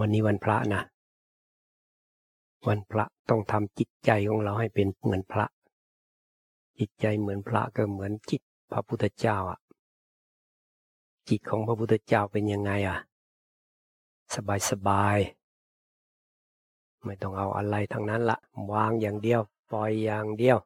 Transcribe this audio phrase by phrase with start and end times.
[0.00, 0.82] วันนี้วันพระนะ
[2.68, 5.46] วันพระต้องทำจิตใจของเราให้เป็นเหมือนพระ
[6.78, 8.42] จิตใจเหมือนพระก็เหมือนจิต
[8.72, 9.58] พระพุทธเจ้าอะ
[11.28, 12.98] จิตของพระพุทธเจ้าเป็นยังไงอะ
[14.34, 15.18] สบายสบาย
[17.04, 18.38] ไม่ต้องเอาอะไรทั้งนั้นละ
[18.72, 19.40] วางอย่างเดียว
[19.72, 20.58] ปล่อยอย่างเดียว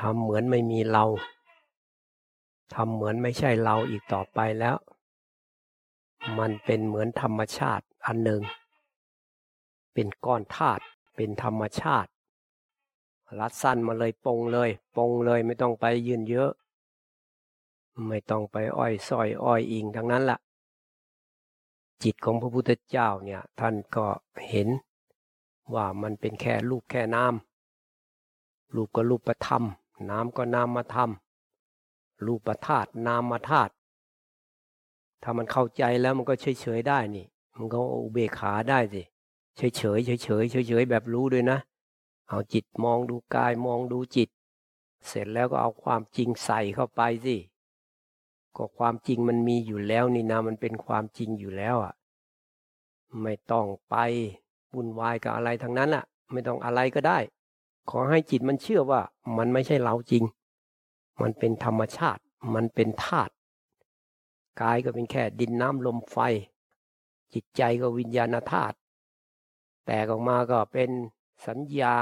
[0.00, 1.04] ทำเหมือนไม่มีเรา
[2.74, 4.76] ทำเหมือนไม่ใช่เราอีกต่อไปแล้ว
[6.38, 8.42] มันเป็นเหมือนธรรมชาติอันหนึ่ง
[9.94, 10.82] เป็นก้อนธาตุ
[11.16, 12.10] เป็นธรรมชาติ
[13.38, 16.50] รัดสั้นมาเลยปงเลยปงเลยไม่ต้องไปยืนเยอะ
[18.08, 20.38] ไม่ต้องไปอ้อยส้อยอ้อยอิงทั้งนั้นละ่ะ
[22.02, 24.06] จิตของพระพุทธเจ้าเนี่ยท่านก็
[24.48, 24.68] เห็น
[25.74, 29.64] ว่ามันเป็นแค่รูปแค่น้ำรูปก็รูปประธรรม
[30.10, 33.72] น้ำก็น้ำมาทำรูปธาตุนามธาตุ
[35.22, 37.26] ถ้ามันเข้าใจแล้วมันก็เฉยเฉยได้นี่
[37.56, 39.02] มันก็อุเบกขาได้สิ
[39.56, 41.58] เฉยเฉยเฉยเฉยเฉยเฉยแบบรู้ด้วยนะ
[42.28, 44.28] เอาจิตมองดูกายมองดูจิต
[45.06, 47.36] เสร็จแล้วก็เอาความจริงใส่เข้าไปสิ
[48.56, 51.94] ก็ความจริงมันมีอยู่แล้วนี่นะมันเป็นความจริงอยู่แล้วอะ
[53.22, 53.96] ไม่ต้องไป
[54.74, 57.18] วุ่นวายกับอะไรทั้งนั้นอะ ไม่ต้องอะไรก็ได้
[57.90, 59.00] ขอให้จิตมันเชื่อว่า
[59.38, 60.24] มันไม่ใช่เราจริง
[61.22, 62.22] มันเป็นธรรมชาติ
[62.54, 63.32] มันเป็นธาตุ
[64.60, 66.18] กายก็เป็นแค่ดินน้ำลมไฟ
[67.34, 68.76] จิตใจก็วิญญาณธาตุ
[69.86, 70.90] แตกออกมาก็เป็น
[71.46, 71.94] สัญญา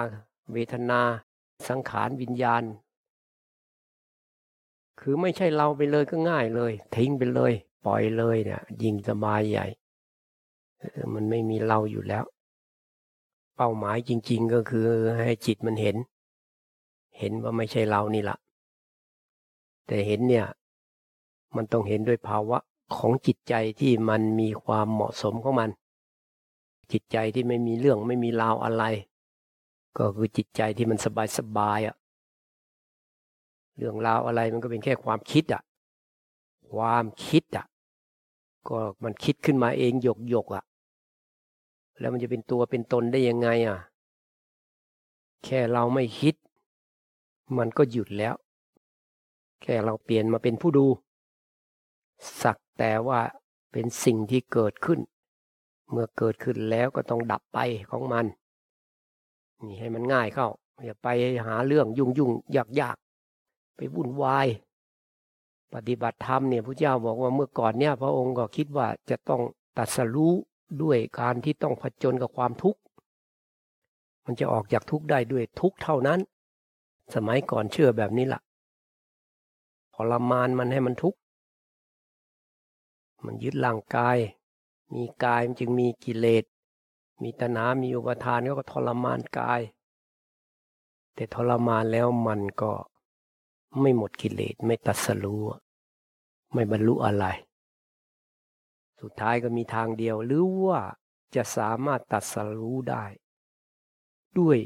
[0.53, 1.01] เวทนา
[1.69, 2.63] สังขารวิญญาณ
[5.01, 7.53] คือไม่ใช่เราไปเลยก็ง่ายเลย ทิ้งไปเลย
[7.87, 9.67] ปล่อยเลยเนี่ยยิงสบายใหญ่
[11.15, 12.25] มันไม่มีเราอยู่แล้ว
[13.57, 14.87] เป้าหมายจริง ๆ ก็คือ
[15.27, 15.97] ให้จิตมันเห็น
[17.19, 18.37] เห็นว่าไม่ใช่เรานี่ละ
[19.87, 20.47] แต่เห็นเนี่ย
[21.57, 22.59] มันต้องเห็นด้วยภาวะ
[22.97, 25.71] ของจิตใจที่มันมีความเหมาะสมของมัน
[26.93, 28.85] จิตใจที่ไม่มีเรื่องไม่มีราวอะไร
[29.99, 31.97] ก็คือจิตใจที่มันสบายสบายอะ
[33.77, 35.63] เรื่องราวอะไรมันก็เป็นแค่ความคิดอะ
[36.73, 37.67] ความคิดอะ
[38.69, 40.65] ก็มันคิดขึ้นมาเองหยกหยกอะ
[41.99, 43.79] แล้วมันจะเป็นตัวเป็นตนได้ยังไงอะ
[45.45, 46.35] แค่เราไม่คิด
[47.59, 48.35] มันก็หยุดแล้ว
[49.63, 50.87] แค่เราเปลี่ยนมาเป็นผู้ดู
[52.43, 53.21] สักแต่ว่า
[53.73, 55.01] เป็นสิ่งที่เกิดขึ้น
[55.91, 57.59] เมื่อเกิดขึ้นแล้วก็ต้องดับไป
[57.91, 58.27] ของมัน
[59.67, 60.49] นี่ให้มันง่ายเข้า
[60.85, 61.09] อย่าไป
[61.47, 62.97] หาเรื่องยุ่งยุ่งยากยาก
[63.77, 64.47] ไปวุ่นวาย
[65.75, 69.43] ปฏิบัติธรรมเนี่ยพระเจ้าบอกว่าเมื่อก่อนเนี่ย พระองค์ก็คิดว่าจะต้อง
[69.79, 70.33] ตัดสรู้
[70.83, 72.81] ด้วยการที่ต้องผจญกับความทุกข์
[74.25, 76.21] มันจะออกจากทุกข์ได้ด้วยทุกข์เท่านั้น
[77.15, 78.43] สมัยก่อนเชื่อแบบนี้ละ่ะ
[79.95, 81.19] ทรมานมันให้มันทุกข์
[83.25, 84.19] มันยึดร่างกาย
[84.95, 86.45] มีกายมันจึงมีกิเลส
[87.23, 89.61] มีตนามีอุปทานก็ทรมานกาย
[91.15, 92.73] แต่ทรมานแล้วมันก็
[93.81, 95.43] ไม่หมดกิเลสไม่ตัดสรู้
[96.53, 97.27] ไม่บรรลุอะไร
[99.01, 100.81] สุดท้ายก็มีทางเดียวหรือว่า
[101.35, 103.05] จะสามารถตัดสรู้ได้
[104.39, 104.59] ด้วย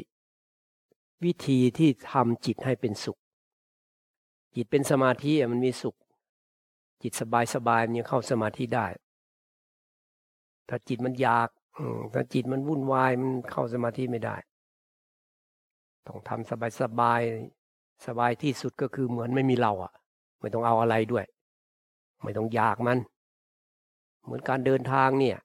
[1.24, 3.18] วิธีที่ทำจิตให้เป็นสุข
[4.54, 5.96] จิตเป็นสมาธิมันมีสุข
[7.02, 8.86] จิตสบายสบายมันยังเข้าสมาธิได้
[10.68, 11.48] ถ้าจิตมันอยาก
[12.14, 14.36] ถ้าจิตมันวุ่นวายมันเข้าสมาธิไม่ได้
[16.06, 17.20] ต้องทำสบายสบาย
[18.06, 19.92] สบายที่สุดก็คือเหมือนไม่มีเราอะ
[20.40, 21.24] ไม่ต้องเอาอะไรด้วย
[22.22, 22.98] ไม่ต้องอยากมัน
[24.24, 25.38] เหมือนการเดินทางเนี่ย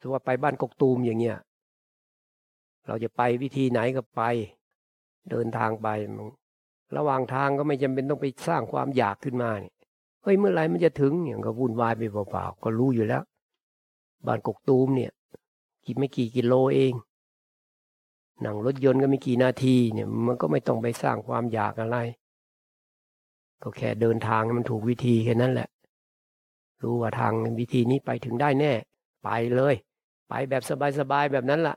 [0.00, 1.38] สมมติว่าไปบ้านกกตูมอย่างเงี้ย
[2.86, 4.22] เราจะไปวิธีไหนก็ไป
[5.30, 5.88] เดินทางไป
[6.96, 9.75] ระหว่างทางก็ไม่จำเป็นต้องไปสร้างความอยากขึ้นมาเนี่ย
[10.26, 13.22] เฮ้ยเมื่อไรมันจะถึงอย่างก็วุ่นวายไปเปล่าๆก็รู้อยู่แล้ว
[14.26, 15.12] บ้านกกตูมเนี่ย
[15.84, 16.92] กี่ไม่กี่กิโลเอง
[18.44, 21.96] นั่งรถยนต์ก็ไม่กี่นาทีเนี่ย มันก็ไม่ต้องไปสร้างความอยากอะไร
[23.62, 25.68] ก็แค่เดินทางมันถูกวิธีแค่นั้นแหละ
[26.82, 28.72] รู้ว่าทางวิธีนี้ไปถึงได้แน่
[29.24, 29.74] ไปเลย
[30.28, 30.62] ไปแบบ
[31.00, 31.76] สบายๆแบบนั้นละ่ะ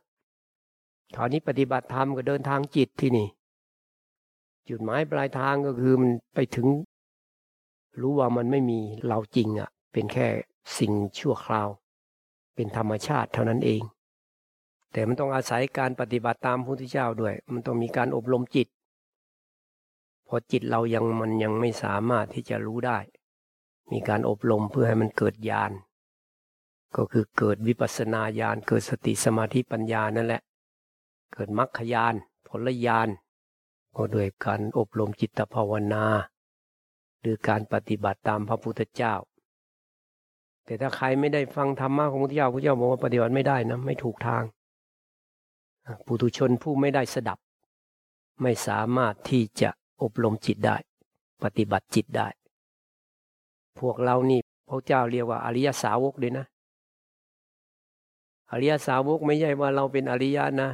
[1.15, 3.27] ตอนนี้ปฏิบัติธรรมก็เดินทางจิตที่นี่
[4.69, 6.67] จุดหมายปลายทางก็คือมันไปถึง
[8.01, 10.27] รู้ว่ามันไม่มีเราจริงอะ่ะ เป็นแค่
[10.77, 11.69] สิ่งชั่วคราว
[12.55, 13.81] เป็นธรรมชาติเท่านั้นเอง
[14.91, 18.67] แต่มันต้องอาศัยการปฏิบัติตามพระพุทธเจ้าด้วย มันต้องมีการอบรมจิต
[20.27, 22.99] พอจิตเรายังมันยังไม่สามารถที่จะรู้ได้
[23.91, 25.71] มีการอบรมเพื่อให้มันเกิดญาณ
[26.95, 30.41] ก็คือเกิดวิปัสสนาญาณเกิดสติสมาธิปัญญานั่นแหละ
[31.33, 32.13] เกิดมรรคญาณ
[32.47, 33.07] ผลญาณ
[33.95, 36.05] ก็โดยการอบรมจิตภาวนา
[37.21, 39.13] หรือการปฏิบัติตามพระพุทธเจ้า
[40.65, 44.43] แต่ถ้าใครไม่ได้ฟังธรรมะของพระเจ้าพระเจ้าบอกว่าปฏิบัติไม่ได้นะไม่ถูกทาง
[46.05, 47.39] ปุถุชนผู้ไม่ได้สดับ
[48.41, 49.69] ไม่สามารถที่จะ
[50.01, 50.77] อบรมจิตได้
[51.43, 52.27] ปฏิบัติจิตได้
[53.79, 54.39] พวกเรานี่
[54.69, 56.45] พระเจ้าเรียกว่าอริยสาวกเลยนะ
[58.51, 60.69] อริยสาวกไม่ใช่ว่าเราเป็นอริยะนะ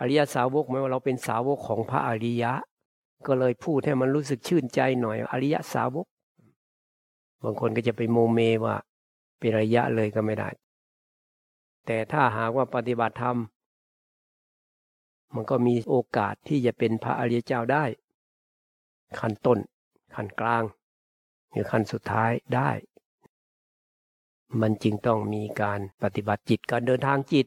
[0.00, 2.52] อริยสาวกหมายว่าเราเป็นสาวกของพระอริยะ
[3.26, 6.06] ก็เลยพูดให้มันรู้สึกชื่นใจหน่อยอริยะสาวก
[7.42, 8.76] บางคนก็จะไปโมเมว่า
[9.38, 10.48] เป็นอริยะเลยก็ไม่ได้
[11.86, 13.36] แต่ถ้าหากว่าปฏิบัติธรรม
[15.34, 17.84] มันก็มีโอกาสที่จะเป็นพระอริยเจ้าได้
[19.18, 19.58] ขั้นต้น
[20.14, 20.62] ขั้นกลาง
[21.50, 22.70] หรือขั้นสุดท้ายได้
[24.60, 27.46] มันจึงต้องมีการปฏิบัติจิตการเดินทางจิต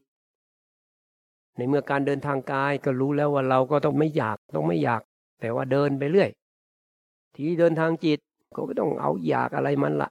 [1.55, 5.01] ในเมื่อการเดินทางกายก็รู้แล้วว่าเราก็ต้องไม่อยากต้องไม่อยาก
[5.39, 6.29] แต่ว่าเดินไปเรื่อย
[7.35, 8.19] ทีเดินทางจิต
[8.55, 10.09] ก็ไม่ต้องเอาอยากอะไรมันละ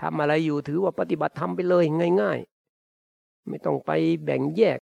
[0.00, 1.84] ทำอะไรอยู่ถือว่าปฏิบัติทำไปเลย
[2.22, 2.38] ง่าย
[2.94, 3.90] ๆ ไม่ต้องไป
[4.24, 4.78] แบ่งแยก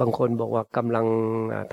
[0.00, 1.06] บางคนบอกว่ากำลัง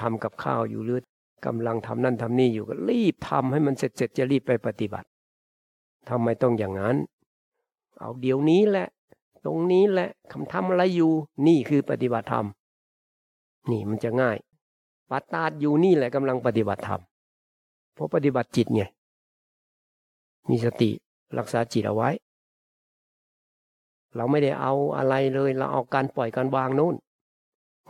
[0.01, 0.99] ทำกับข้าวอยู่หรือ
[1.45, 5.07] กำลังทำนั่นทำนี่อยู่ก็รีบทำให้มันเสร็จๆจะรีบไปปฏิบัติ
[6.09, 6.95] ทำไมต้องอย่างนั้น
[7.99, 8.87] เอาเดี๋ยวนี้แหละ
[9.45, 11.11] ตรงนี้แหละคำทำอะไรอยู่
[11.47, 12.45] นี่คือปฏิบัติธรรม
[13.71, 14.37] นี่มันจะง่าย
[15.11, 17.01] ปัตตาดอยู่นี่แหละกำลังปฏิบัติธรรม
[17.93, 18.81] เพราะปฏิบัติจิตไง
[20.49, 20.89] มีสติ
[21.37, 22.09] รักษาจิตเอาไว้
[24.15, 26.95] เราไม่ได้เอาอะไรเลย เราเอาการปล่อยการวางนู่น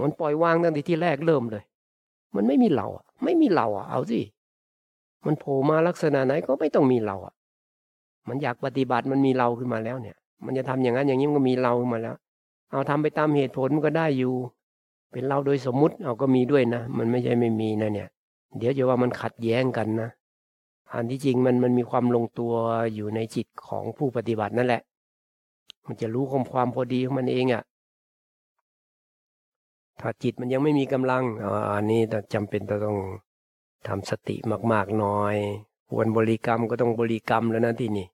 [0.01, 1.63] มันปล่อยวางตั้งแต่ที่แรกเริ่มเลย
[2.35, 4.21] มันไม่มีเราอะ ไม่มีเราอะ เอาสิ
[5.25, 7.33] มันโผล่มาลักษณะไหนก็ไม่ต้องมีเราอะ
[8.27, 12.15] มันอยากปฏิบัติมันมีเราขึ้นมาแล้วเนี่ย มันจะทำอย่างนั้นอย่างนี้มันก็มีเราขึ้นมาแล้ว
[12.71, 14.33] เอาทำไปตามเหตุผลมันก็ได้อยู่
[15.11, 18.09] เป็นเราโดยสมมุติเอาก็มีด้วยนะ มันไม่ใช่ไม่มีนะเนี่ย
[18.57, 20.09] เดี๋ยวจะว่ามันขัดแย้งกันนะ
[20.93, 22.53] อันที่จริงมันมันมีความลงตัว
[22.95, 24.81] อยู่ในจิตของผู้ปฏิบัตินั่นแหละ
[25.85, 27.63] มันจะรู้ความความพอดีของมันเองอะ่ะ
[29.99, 31.23] ถ้าจิตมันยังไม่มีกำลัง
[31.73, 32.01] อันนี้
[32.33, 32.97] จำเป็นต้อง
[33.87, 34.35] ทำสติ
[34.71, 35.35] มาก ๆ หน่อย
[35.89, 38.07] ควรบริกรรมก็ต้องบริกรรมแล้วนะที่นี่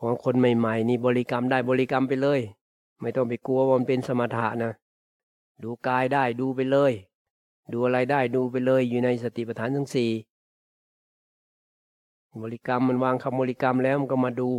[0.00, 2.40] ของคนใหม่ ๆ นี่บริกรรมได้บริกรรมไปเลย
[3.00, 4.72] ไม่ต้องไปกลัวว่ามันเป็นสมถะนะ
[5.62, 6.92] ดูกายได้ดูไปเลย
[7.72, 10.10] ดูอะไรได้ดูไปเลยอยู่ในสติปัฏฐานทั้งสี่
[12.42, 14.50] บริกรรมมันวางคำบริกรรมแล้วมันก็มาดู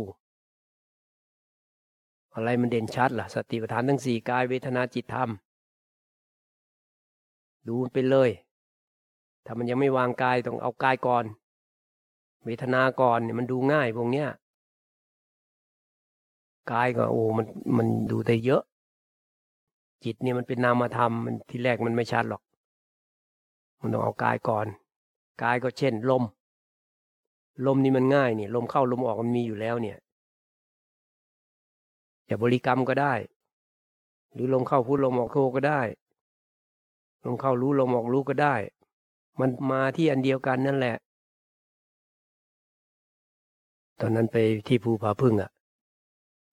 [2.34, 5.30] อะไรมันเด่นชัดล่ะ สติปัฏฐานทั้งสี่กายเวทนาจิตธรรม
[7.68, 8.30] ดูไปเลย
[9.44, 11.24] ถ้ามันยังไม่วางกายต้องเอากายก่อน
[12.44, 14.28] เวทนาก่อนเนี่ยมันดูง่ายพวกเนี้ย
[16.72, 18.62] กายก็โอ้มันมันดูได้เยอะ
[20.04, 22.42] จิตเนี่ยมันเป็นนามธรรมมันที่แรกมันไม่ชัดหรอก
[23.80, 24.66] มันต้องเอากายก่อน
[25.42, 26.22] กายก็เช่น ลม
[27.66, 29.98] ลมนี่มันง่ายเนี่ยลมเข้าลมออกมันมีอยู่แล้วเนี่ย
[32.28, 33.14] จะบริกรรมก็ได้
[34.32, 35.80] หรือลมเข้าพูดลมออกโคก็ได้
[37.24, 38.54] ลมเข้ารู้ลมออกรู้ก็ได้
[39.40, 40.96] มันมาที่อันเดียวกันนั่นแหละ
[44.00, 44.36] ตอนนั้นไป
[44.68, 45.50] ที่ภูผาพึ่งอะ่ะ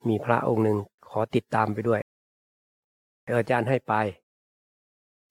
[0.08, 0.78] มีพระองค์หนึ่ง
[1.10, 2.02] ขอติดตามไปด้วย
[3.40, 3.94] อาจารย์ให้ไป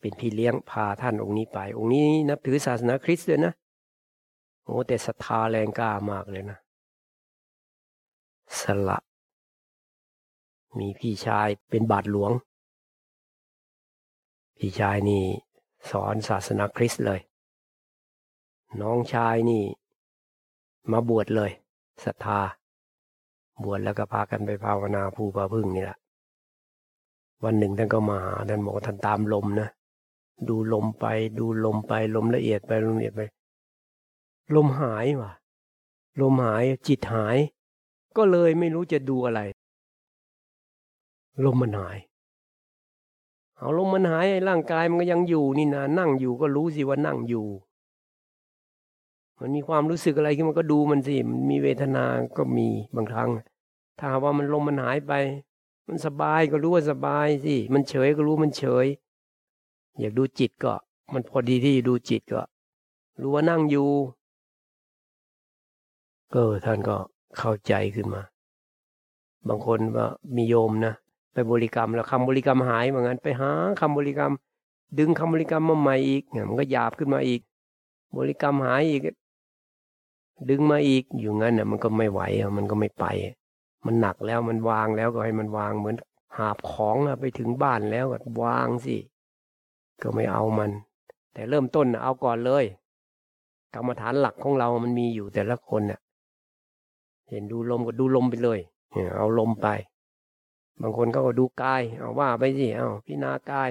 [0.00, 3.52] เป็นพี่เลี้ยงพาท่านองค์นี้ไป องค์นี้นับถือศาสนาคริสต์ด้วยนะ
[4.64, 6.58] โอ้แต่ศรัทธาแรงกล้ามากเลยนะ
[8.60, 8.98] สละ
[10.78, 12.32] มีพี่ชายเป็นบาทหลวง
[14.58, 15.24] พี่ชายนี่
[15.90, 17.20] สอนศาสนาคริสต์เลย
[18.80, 19.62] น้องชายนี่
[20.92, 21.50] มาบวชเลย
[22.04, 22.40] ศรัทธา
[23.64, 25.98] บวชแล้วก็พากันไปภาวนาภูปาพึ่งนี่แหละ
[27.44, 29.68] วันหนึ่งท่านก็มาหาท่านบอกท่านตามลมนะ
[30.48, 31.06] ดูลมไป
[31.38, 33.22] ดูลมไปลมละเอียดไปลมละเอียดไป
[34.54, 35.32] ลมหายว่ะ
[36.20, 37.36] ลมหายจิตหาย
[38.16, 39.40] ก็เลยไม่รู้จะดูอะไร
[41.44, 41.98] ลมมันหาย
[43.56, 47.46] เอาลมมันหายร่างกายมันก็ยังอยู่นี่นะนั่งอยู่ก็รู้สิว่านั่งอยู่
[49.38, 52.04] มันมีความรู้สึกอะไรขึ้นมันก็ดูมันสิมันมีเวทนา
[52.36, 53.30] ก็มีบางครั้ง
[53.98, 55.12] ถ้าว่ามันลมมันหายไป
[55.88, 58.86] มันสบายก็รู้ว่าสบายสิ มันเฉยก็รู้มันเฉย
[59.98, 60.74] อยากดูจิตก็
[61.12, 62.42] มันพอดีที่ดูจิตก็
[63.20, 63.88] รู้ว่านั่งอยู่
[66.32, 66.96] ก็ท่านก็
[67.38, 68.22] เข้าใจขึ้นมา
[69.48, 70.06] บางคนว่า
[70.36, 70.94] มีโยมนะ
[71.32, 74.32] ไปบริกรรมแล้วคำบริกรรมหายเหมือนกันไปหาคำบริกรรม
[74.98, 77.40] ดึงคำบริกรรมมาใหม่อีกเนี่ยมันก็หยาบขึ้นมาอีก
[78.16, 79.02] บริกรรมหายอีก
[80.48, 82.20] ดึงมาอีกอยู่งั้นน่ะ มันก็ไม่ไหว
[82.56, 83.04] มันก็ไม่ไป
[83.84, 85.96] มันหนักแล้วมันวางแล้วก็ให้มันวางเหมือน
[86.38, 88.96] หาบของไปถึงบ้านแล้วก็วางสิ
[90.02, 90.70] ก็ไม่เอามัน
[91.32, 92.64] แต่เริ่มต้นเอาก่อนเลย
[93.74, 96.00] กรรมฐานหลักของเรามันมีอยู่แต่ละคนเน่ะ
[97.28, 98.60] เห็นดูลมก็ดูลมไปเลย
[99.16, 99.68] เอาลมไป
[100.80, 103.70] บางคนก็ดูกาย เอาว่าไปสิเอาพินากาย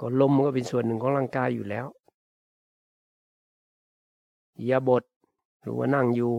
[0.00, 1.86] ก็ลมก็เป็นส่วนหนึ่งของร่างกายอยู่แล้ว
[4.68, 5.02] ยาบท
[5.62, 6.32] หรู้ว่านั่งอยู่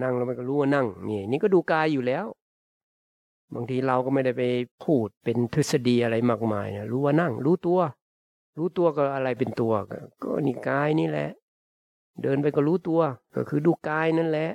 [0.00, 2.26] นั่งแล้วมันก็รู้ว่านั่งนี่นี่ก็ดูกายอยู่แล้ว
[3.54, 4.42] บางทีเราก็ไม่ได้ไป
[4.84, 7.80] พูดเป็นทฤษฎีอะไรมากมายนะรู้ว่านั่ง รู้ตัว
[8.58, 9.72] รู้ตัวก็อะไรเป็นตัว
[10.22, 11.30] ก็นี่กายนี่แหละ
[12.22, 13.00] เดินไปก็รู้ตัว
[13.34, 14.50] ก็คือดูกายนั่นแหละ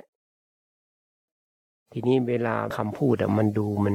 [1.92, 3.94] ทีนี้เวลาคำพูดอะมันดูมัน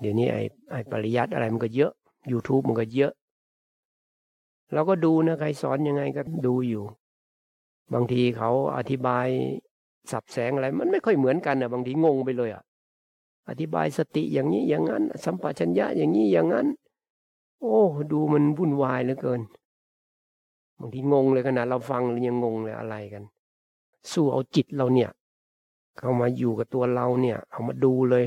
[0.00, 1.92] เดี๋ยวนี้ไอ้ไอ้ปริยัติอะไรมันก็เยอะ
[2.32, 3.12] YouTube มันก็เยอะ
[4.72, 6.84] เราก็ดูนะใครสอนยังไงก็ดูอยู่
[7.94, 9.26] บางทีเขาอธิบาย
[10.10, 12.62] สับแสงอะไร มันไม่ค่อยเหมือนกันนะบางทีงงไปเลยอะ
[13.48, 16.66] อธิบายสติอย่างนี้อย่างนั้น สัมปชัญญะอย่างนี้อย่างนั้น
[17.60, 17.78] โอ้
[18.12, 19.40] ดูมันวุ่นวายเหลือเกิน
[20.78, 23.24] บางทีงงเลยขนาดเราฟังยังงงเลยอะไรกัน
[24.10, 25.10] สู้เอาจิตเราเนี่ย
[25.98, 28.26] เข้ามาอยู่กับตัวเราเนี่ย เอามาดูเลย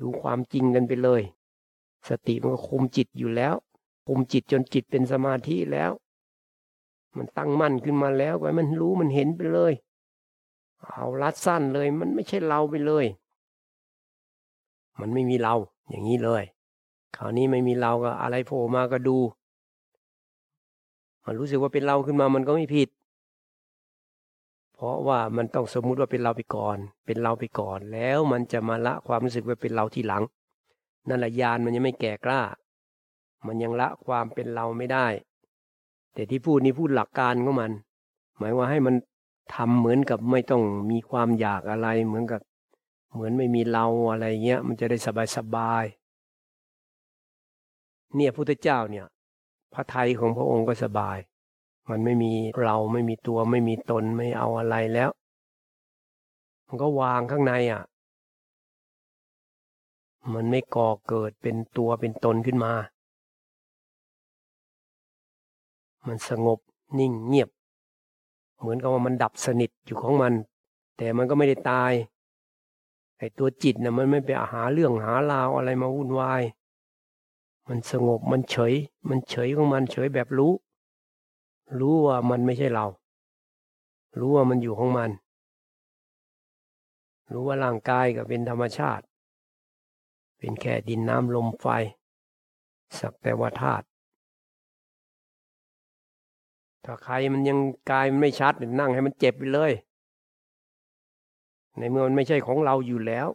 [0.00, 1.22] ดูความจริงกันไปเลย
[2.08, 3.54] สติมันก็คุมจิตอยู่แล้ว
[4.06, 5.90] คุมจิตจนจิตเป็นสมาธิแล้ว
[7.18, 9.72] มันตั้งมั่นขึ้นมาแล้วไว้มันรู้มันเห็นไปเลย
[10.86, 13.06] เอารัดสั้นเลย มันไม่ใช่เราไปเลย
[15.00, 15.54] มันไม่มีเรา
[15.90, 16.44] อย่างนี้เลย
[17.16, 19.18] คราวนี้ไม่มีเราก็อะไรโผล่มาก็ดู
[21.24, 22.88] มันรู้สึกว่าเป็นเราขึ้นมามันก็ไม่ผิด
[24.74, 30.22] เพราะว่ามันต้องสมมุติว่าเป็นเราไปก่อน เป็นเราไปก่อน แล้วมันจะมาละความรู้สึกว่าเป็นเราทีหลัง
[31.08, 32.40] นั่นแหละยานมันยังไม่แก่กล้า
[33.46, 35.06] มันยังละความเป็นเราไม่ได้
[36.14, 37.72] แต่ที่พูดนี้พูดหลักการของมัน
[38.38, 38.94] หมายว่าให้มัน
[39.54, 42.40] ทำเหมือนกับไม่ต้องมีความอยากอะไร เหมือนกับ
[43.12, 45.84] เหมือนไม่มีเราอะไรเงี้ย มันจะได้สบายสบาย
[48.14, 49.06] เนี่ยพุทธเจ้าเนี่ย
[49.74, 51.18] พระไทยของพระองค์ก็สบาย
[51.90, 55.10] มันไม่มีเราไม่มีตัวไม่มีตนไม่เอาอะไรแล้ว
[56.66, 57.82] มันก็วางข้างในอะ
[60.34, 62.72] มันไม่ก่อเกิดเป็นตัวเป็นตนขึ้นมา
[66.08, 66.58] มันสงบ
[66.98, 67.50] นิ่งเงียบ
[68.58, 70.32] เหมือนกับว่ามันดับสนิทอยู่ของมัน
[70.96, 71.92] แต่มันก็ไม่ได้ตาย
[73.18, 76.42] ไอ้ตัวจิตนะ่ะมันไม่ไปหาเรื่องหาราวอะไรมาวุ่นวาย
[77.68, 78.74] มันสงบมันเฉย
[79.08, 80.52] มันเฉยของมันเฉยแบบรู้
[81.80, 82.86] รู้ว่ามันไม่ใช่เรา
[84.18, 85.10] รู้ว่ามันอยู่ของมัน
[87.32, 89.04] รู้ว่าร่างกายก็เป็นธรรมชาติ
[90.38, 91.66] เป็นแค่ดินน้ำลมไฟ
[92.98, 93.86] สักแต่ว่าธาตุ
[96.84, 97.58] ถ้าใครมันยัง
[97.90, 99.72] กายมันไม่ชัดนั่งให้มันเจ็บไปเลย
[101.78, 103.28] ในเมื่อมันไม่ใช่ของเราอยู่แล้ว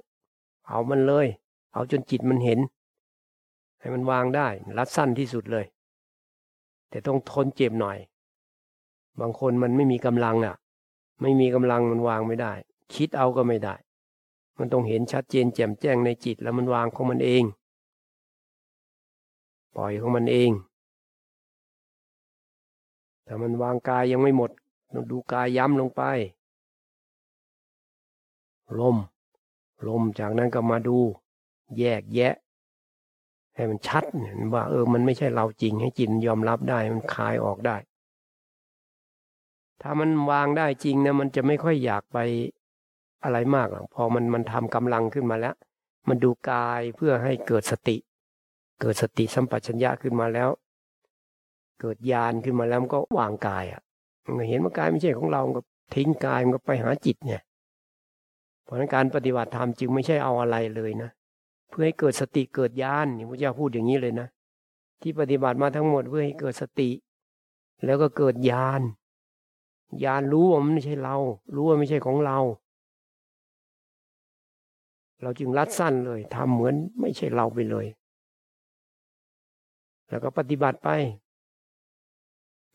[0.69, 1.27] เอามันเลย
[1.73, 2.59] เอาจนจิตมันเห็น
[3.79, 4.47] ให้มันวางได้
[4.77, 5.65] รัดสั้นที่สุดเลย
[6.89, 7.97] แต่ต้องทนเจ็บหน่อย
[9.19, 10.55] บางคนมันไม่มีกำลังอะ
[11.21, 12.53] ไม่มีกำลังมันวางไม่ได้
[12.95, 13.75] คิดเอาก็ไม่ได้
[14.59, 17.43] มันต้องเห็นชัดเจนแจ่มแจ้งในจิตแล้วมันวางของมันเอง
[19.75, 20.51] ปล่อยของมันเอง
[23.23, 24.51] แต่มันวางกายยังไม่หมด
[24.91, 26.01] ต้องดูกายย้ำลงไป
[28.79, 28.97] ลม
[29.87, 30.97] ลมจากนั้นก็มาดู
[31.79, 32.33] แยกแยะ
[33.55, 37.77] ให้มันชัดเนี่ยว่าเออมันไม่ใช่เราจริงให้จิตยอมรับได้มันคลายออกได้
[39.81, 42.17] ถ้ามันวางได้จริงนะมันจะไม่ค่อยอยากไป
[43.23, 45.55] อะไรมากหรอกพอมันมันทำกำลังขึ้นมาแล้ว
[46.07, 47.97] มันดูกายเพื่อให้เกิดสติ
[48.81, 50.49] เกิดสติสัมปชัญญะขึ้นมาแล้ว
[51.85, 53.81] เกิดญาณขึ้นมาแล้วมันก็วางกายอะ
[54.49, 55.61] เห็นว่ากายไม่ใช่ของเราก็
[55.95, 57.41] ทิ้งกายมันก็ไปหาจิตเนี่ย
[58.63, 61.09] เพราะนั้นการปฏิบัติธรรมจึงไม่ใช่เอาอะไรเลยนะ
[61.69, 64.27] เพื่อให้เกิดสติเกิดญาณนี่พระเจ้าพูดอย่างนี้เลยนะ
[65.01, 66.89] ที่ปฏิบัติมาทั้งหมดเพื่อให้เกิดสติ
[67.85, 68.81] แล้วก็เกิดญาณ
[70.03, 71.17] ญาณรู้ว่ามันไม่ใช่เรา
[71.55, 72.39] รู้ว่าไม่ใช่ของเรา
[75.21, 77.85] เราจึงรัดสั้นเลยทำเหมือนไม่ใช่เราไปเลย
[80.09, 80.89] แล้วก็ปฏิบัติไป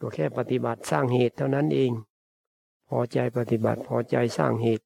[0.00, 1.92] ก็แค่ปฏิบัติสร้างเหตุเท่านั้นเอง
[2.88, 4.84] พอใจปฏิบัติพอใจสร้างเหตุ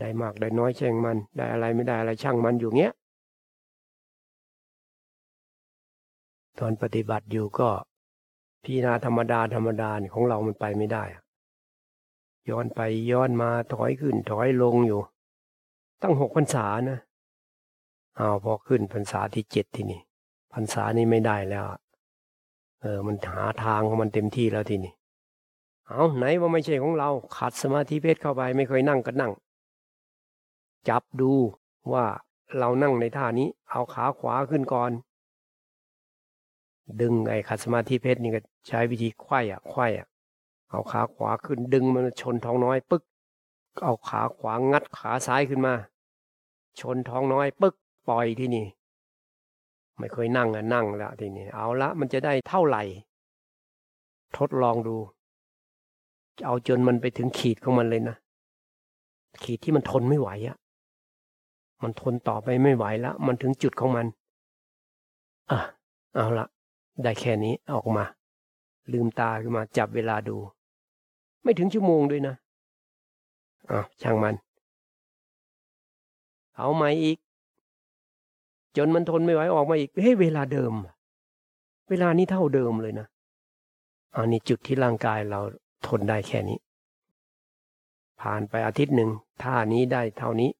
[0.00, 2.92] ได้มากได้น้อยแช่งมัน ได้อะไรไม่ได้อะไรช่างมันอยู่เงี้ย
[6.58, 7.68] ตอนปฏิบัติอยู่ก็
[8.62, 11.04] พิจารณาธรรมดาธรรมดาของเรามันไปไม่ได้
[12.48, 12.80] ย้อนไป
[13.10, 15.00] ย้อนมาถอยขึ้นถอยลงอยู่
[16.02, 16.98] ตั้งหกพรรษานะ
[18.16, 20.00] เอาพอขึ้นพรรษาที่เจ็ดที่นี่
[20.52, 21.66] พรรษานี้ไม่ได้แล้ว
[22.86, 24.92] ออมันหาทางของมันเต็มที่แล้วทีนี้
[25.88, 29.32] เอาไหนว่าไม่ใช่ของเราขัดสมาธิเพชรเข้าไปไม่เคยนั่งก็นั่ง
[30.88, 31.32] จับดู
[31.92, 32.04] ว่า
[32.58, 34.90] เรานั่งในท่านี้ เอาขาขวาขึ้นก่อน
[37.00, 40.06] ดึงไอ้ขัดสมาธิเพชรนี่ก็ใช้วิธีไขว้อะไขว้อะ
[40.70, 43.02] เอาขาขวาขึ้นดึงมันชนท้องน้อย ปึ๊ก
[43.84, 45.74] เอาขาขวางัดขาซ้ายขึ้นมา
[46.80, 47.74] ชนท้องน้อย ปึ๊ก
[48.08, 48.66] ปล่อยที่นี่
[49.98, 52.82] ไม่เคยนั่งอะนั่งละทีนี้เอาละมันจะได้เท่าไหร่
[54.38, 54.96] ทดลองดู
[56.46, 58.16] เอาจนมันไปถึงขีดของมันเลยนะ
[59.42, 60.56] ขีดที่มันทนไม่ไหวอะ
[61.82, 64.06] มันทนต่อไปไม่ไหวแล้วมันถึงจุดของมัน
[65.50, 65.58] อะ
[66.14, 66.46] เอาละ
[67.02, 68.04] ได้แค่นี้ออกมา
[68.92, 70.36] ลืมตาขึ้นมาจับเวลาดู
[71.42, 72.34] ไม่ถึงชั่วโมงด้วยนะ
[73.70, 74.34] อะช่างมัน
[76.56, 77.18] เอาใหม่อีก
[78.76, 80.72] จนมันทนไม่ไหวออกมาอีกเฮ้ยเวลาเดิม
[81.88, 83.06] เวลานี้เท่าเดิมเลยนะ
[84.14, 85.40] อันนี้จุดที่ร่างกายเรา
[85.86, 86.58] ทนได้แค่นี้
[88.20, 89.10] ผ่านไปอาทิตย์หนึ่ง
[89.42, 90.50] ท่านี้ได้เท่านี้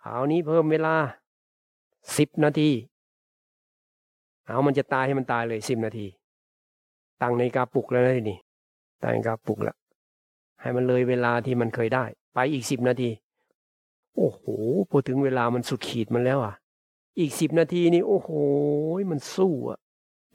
[0.00, 0.94] คราวนี้เพิ่มเวลา
[2.16, 2.70] สิบนาที
[4.44, 6.06] เอามันจะตายให้มันตายเลยสิบนาที
[7.22, 8.38] ตั้งในกาปลุกแล้วนะทีนี่
[9.02, 9.76] ตั้งในกาปลุกแล้ว
[10.60, 13.10] ให้มันเลยเวลาที่มันเคยได้ ไปอีกสิบนาที
[14.16, 14.42] โอ้โห
[14.90, 16.54] พอถึงเวลามันสุดขีดมันแล้วอะ
[17.18, 18.30] อีกสิบนาทีนี่โอ้โห
[19.10, 19.78] มันสู้อะ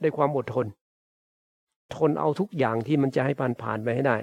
[0.00, 0.66] ได้ความอดทน
[1.94, 4.16] ทนเอาทุกอย่างที่มันจะให้ผ่านผ่านไปให้ได้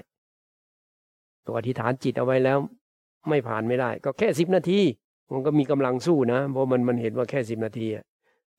[1.44, 2.58] ตัวอธิษฐานจิตเอาไว้แล้ว
[3.28, 4.80] ไม่ผ่านไม่ได้ ก็แค่สิบนาที
[5.32, 8.04] มันก็มีกำลังสู้นะเพราะมันมันเห็นว่าแค่สิบนาทีอะ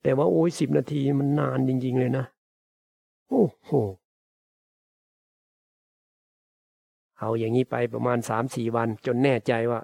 [0.02, 2.24] แต่ว่าโอ้ยสิบนาทีมันนานจริง ๆ เลยนะ
[3.28, 3.70] โอ้โห
[7.18, 9.80] เอาอย่างนี้ไปประมาณสามสี่วันจนแน่ใจว่า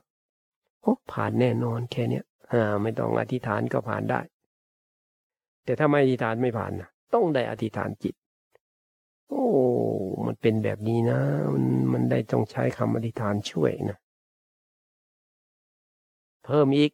[0.82, 4.20] โอ้ผ่านแน่นอนแค่เนี้ย อ่าไม่ต้องอธิษฐานก็ผ่านได้
[5.64, 8.14] แต่ถ้าไม่อธิษฐานไม่ผ่านนะต้องได้อธิษฐานจิต
[9.28, 9.44] โอ้
[10.26, 11.18] มันเป็นแบบนี้นะ
[11.54, 13.98] มันมันได้ต้องใช้คำอธิษฐานช่วยนะ
[16.44, 16.90] เพิ่มอีก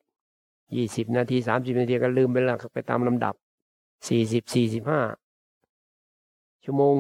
[0.77, 3.35] ยี่สิบนาทีสามสิบนาทีก็ลืมไปแล้วไปตามลำดับ
[4.09, 5.01] สี่สิบสี่สิบห้า
[6.65, 6.97] ชั่วโมง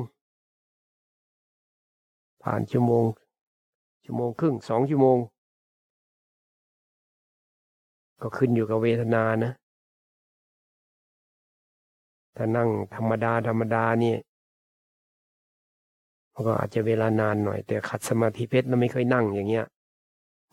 [2.42, 3.04] ผ่านชั่วโมง
[4.04, 5.18] ชั่วโมงครึ่งสองชั่วโมง
[8.22, 9.52] ก็ขึ้นอยู่กับเวทนานะ
[12.36, 14.18] ถ้านั่งธรรมดาธรรมดาเนี่ย
[16.46, 19.66] ก็อาจจะเวลานานหน่อย แต่ขัดสมาธิเพชรเราไม่เคยนั่งอย่างเงี้ย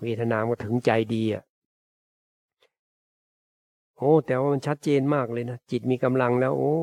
[0.01, 1.43] เวทนามันถึงใจดีอะ
[3.97, 6.75] โอ้ แต่ว่ามันชัดเจนมากเลยนะ จิตมีกำลังแล้ว โอ้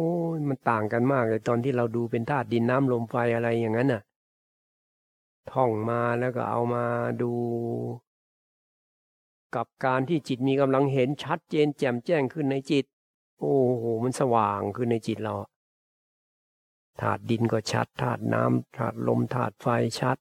[0.48, 4.02] มันต่างกันมากเลยตอนที่เราดูเป็นธาตุดินน้ำลมไฟอะไรอย่างนั้นน่ะ
[5.52, 6.84] ท่องมาแล้วก็เอามา
[7.22, 7.32] ดู
[9.56, 12.84] กับการที่จิตมีกำลังเห็นชัดเจนแจ่มแจ้งขึ้นในจิต
[13.40, 15.34] โอ้โหมันสว่างขึ้นในจิตเรา
[17.00, 19.66] ธาตุดินก็ชัดธาตุน้ำธาตุลมธาตุไฟ
[20.00, 20.16] ชัด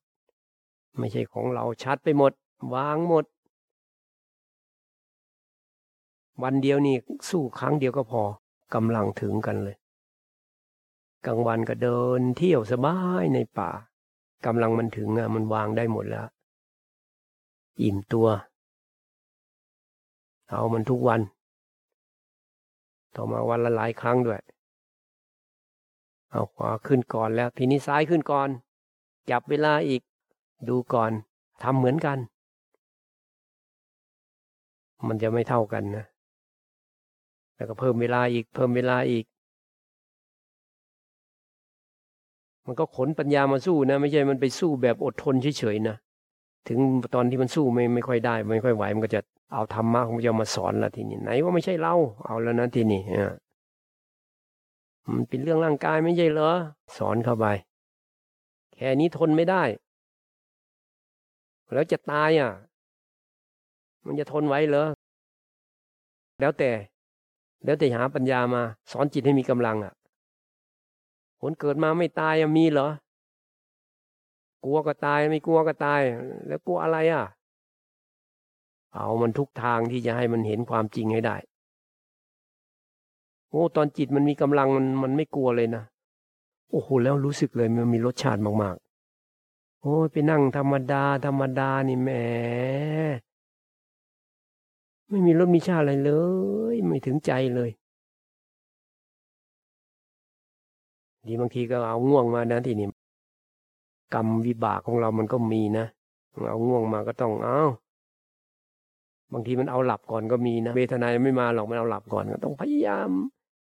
[0.97, 2.33] ไม่ใช่ของเราชัดไปหมด
[2.73, 3.25] วางหมด
[6.43, 6.95] วันเดียวนี่
[7.29, 8.23] สู้ครั้งเดียวก็พอ
[8.73, 9.77] กำลังถึงกันเลย
[11.25, 13.71] กลางวันก็เดินเที่ยวสบายในป่า
[14.45, 16.27] กำลังมันถึงอะมันวางได้หมดแล้ว
[17.81, 18.27] อิ่มตัว
[20.49, 21.21] เอามันทุกวัน
[23.15, 24.41] ต่อมาวันละหลายครั้งด้วย
[26.31, 28.49] เอาขวาขึ้นก่อนแล้ว ทีนี้ซ้ายขึ้นก่อน
[29.31, 30.01] จับเวลาอีก
[30.69, 31.11] ดูก่อน
[31.63, 32.17] ทำเหมือนกัน
[35.07, 36.05] มันจะไม่เท่ากันนะ
[37.55, 39.25] แล้วก็เพิ่มเวลาอีก เพิ่มเวลาอีก
[42.65, 45.95] มันก็ขนปัญญามาสู้นะ ไม่ใช่มันไปสู้แบบอดทนเฉยๆนะ
[46.67, 46.79] ถึง
[47.15, 49.21] ตอนที่มันสู้ไม่ไม่ค่อยได้ ไม่ค่อยไหวมันก็จะ
[49.53, 53.25] เอาธรรมะของพระเจ้ามาสอนละทีนี้ไหนว่าไม่ใช่เราเอาแล้วนะทีนี้อ่
[55.13, 56.51] มันเป็นเรื่องร่างกายไม่ใช่เหรอ
[56.97, 57.45] สอนเข้าไป
[58.73, 59.63] แค่นี้ทนไม่ได้
[61.73, 62.51] แล้วจะตายอะ
[64.05, 64.87] มันจะทนไหวเหรอ
[66.39, 66.71] แล้วแต่
[67.65, 69.93] แล้วแต่หาปัญญามา สอนจิตให้มีกำลังอะ
[71.39, 72.89] ผลเกิดมาไม่ตายมีเหรอ
[74.63, 76.01] กลัวก็ตายไม่กลัวก็ตาย
[76.47, 77.23] แล้วกลัวอะไรอะ
[78.95, 81.37] เอามันทุกทางที่จะให้มันเห็นความจริงให้ได้
[83.49, 85.83] โอ้ตอนจิตมันมีกำลังมันมันไม่กลัวเลยนะ
[86.71, 92.09] โอ้โหแล้วรู้สึกเลยมันมีรสชาติมากๆ โอ้ไปนั่งธรรมดา ธรรมดานี่แหม
[95.09, 96.11] ไม่มีรสมีชาอะไรเล
[96.73, 97.69] ย ไม่ถึงใจเลย
[101.27, 102.87] ดีบางทีก็เอาง่วงมานะทีนี้
[104.13, 105.85] กรรมวิบากของเรามันก็มีนะ
[106.49, 107.59] เอาง่วงมาก็ต้องเอา
[109.33, 113.09] บางทีมันเอาหลับก่อนก็มีนะเวทนาไม่มาหรอกมันเอาหลับก่อนก็ต้องพยายาม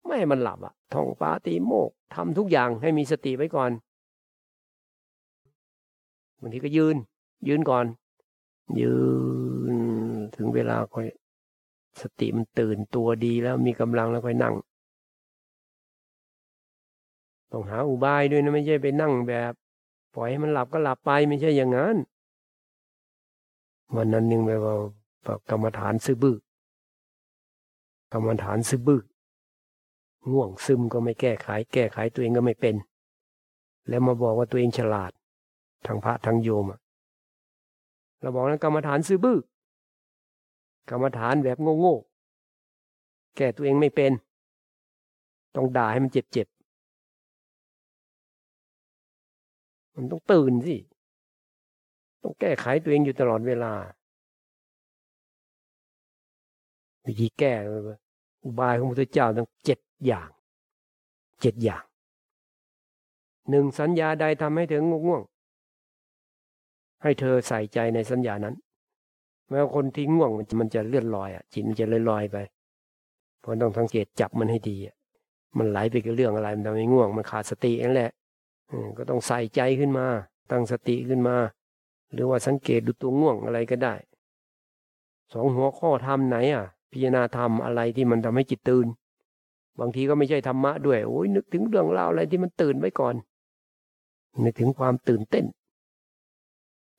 [0.06, 3.70] ไม่ให้มันหลับอะท่องปาติโมกทำทุกอย่างให้มีสติไว้ก่อน
[6.40, 6.96] บางทีก็ยืน
[7.48, 7.84] ยืนก่อน
[8.80, 8.94] ยื
[9.72, 9.74] น
[10.36, 11.06] ถึงเวลาค่อย
[12.00, 14.54] สติมันตื่นตัวดีแล้วมีกำลังแล้วค่อยนั่ง
[17.52, 19.52] ต้องหาอุบายด้วยนะไม่ใช่ไปนั่งแบบ
[20.14, 21.96] ปล่อยให้มันหลับก็หลับไปไม่ใช่อย่างนั้น
[23.96, 24.74] วันนั้นนึงไปว่า
[25.50, 26.36] กรรมฐานซื้อบื้อ
[28.12, 29.02] กรรมฐานซื้อบื้อ
[30.30, 32.74] ง่วงซึมก็ไม่แก้ไขแก้ไขตัวเองก็ไม่เป็น
[33.88, 35.12] แล้วมาบอกว่าตัวเองฉลาด
[35.86, 36.64] ทางพระทางโยม
[38.20, 39.38] เราบอกนั้นกรรมฐานซื้อบื้อ
[40.90, 44.12] กรรมฐานแบบโง่ๆแก้ตัวเองไม่เป็น
[45.54, 46.56] ต้องด่าให้มันเจ็บๆ
[49.94, 50.76] มันต้องตื่นสิ
[52.22, 53.72] ต้องแก้ไขตัวเองอยู่ตลอดเวลา
[57.06, 57.52] วิธีแก้
[58.44, 60.28] อุบายของพระพุทธเจ้าต้งเจ็ดอย่าง
[61.40, 61.84] เจ็ดอย่าง
[63.50, 65.22] หนึ่งสัญญาใดทำให้เธอง่วง
[67.02, 68.54] ให้เธอใส่ใจในสัญญานั้น
[69.48, 72.36] แม้คนที่ง่วงมันจะเลื่อนลอยอะจิตมันจะเลื่อยลอยไป
[73.40, 74.94] เพราะต้องสังเกตจับมันให้ดีอะ
[75.58, 78.10] มันไหลไปกับเรื่องอะไรมันทำให้ง่วงมันขาดสติเองแหละ
[78.98, 80.06] ก็ต้องใส่ใจขึ้นมา
[80.50, 81.36] ตั้งสติขึ้นมา
[82.12, 83.94] หรือว่าสังเกตดูตัวง่วงอะไรก็ได้
[85.32, 88.86] สองหัวข้อทำไหนอะ พิจารณาทำอะไรที่มันทำให้จิตตื่น
[89.80, 93.14] บางทีก็ไม่ใช่ธรรมะด้วยโอ้ยนึกถึงเรื่องราวอะไรที่มันตื่นไว้ก่อน
[94.44, 95.46] นึกถึงความตื่นเต้น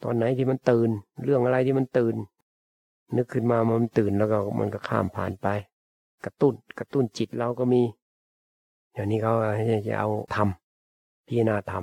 [0.03, 0.89] ตอนไหนที่มันตื่น
[1.23, 2.15] เรื่องอะไรที่มันตื่น
[3.15, 5.47] นึกขึ้นมามันตื่นแล้วก็มันก็ข้ามผ่านไป
[6.25, 7.81] กระตุ้นกระตุ้นจิตเราก็มี
[8.93, 9.34] อย่างนี้เขา
[9.88, 11.73] จะเอาทำพิจารณาท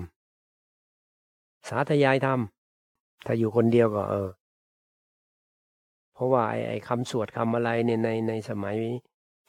[0.74, 4.28] ำสาธยายทำถ้าอยู่คนเดียวก็เออ
[6.22, 8.76] ราะว่าไอ้ไอคำสวดคำอะไรเนี่ยในในสมัย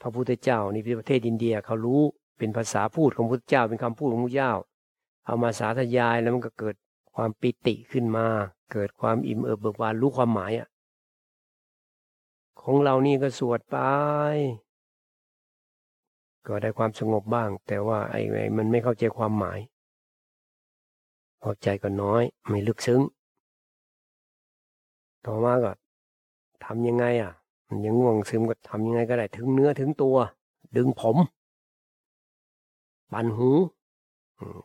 [0.01, 2.01] พระพุทธเจ้านี่ประเทศอินเดียเขารู้
[2.37, 4.53] เป็นภาษาพูดของพุทธเจ้าเป็นคำพูดของพระพุทธเจ้า
[5.25, 6.75] เอามาสาธยายแล้วมันก็เกิด
[7.15, 8.25] ความปิติขึ้นมา
[8.71, 10.67] เกิดความอิ่มเอิบเบิกบานรู้ความหมายอะ
[12.61, 13.77] ของเรานี่ก็สวดไป
[16.47, 19.59] ก็ได้ความสงบบ้าง แต่ว่าไอ้ไอ้มันไม่เข้าใจความหมาย
[21.41, 23.01] พอใจก็น้อย ไม่ลึกซึ้ง
[25.25, 25.71] ต่อมาก็
[26.65, 27.33] ทำยังไงอะ
[27.67, 30.15] มันยังง่วงซึมก็ทำยังไงก็ได้ถึงเนื้อถึงตัว
[30.75, 31.17] ดึงผม
[33.11, 33.49] ปั่นหู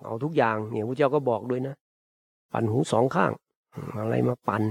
[0.04, 1.74] เอาทุกอย่างเนี่ยพระเจ้าก็บอกด้วยนะ
[2.52, 3.32] ปั่นหูสองข้าง
[3.98, 4.62] อะไรมาปั่น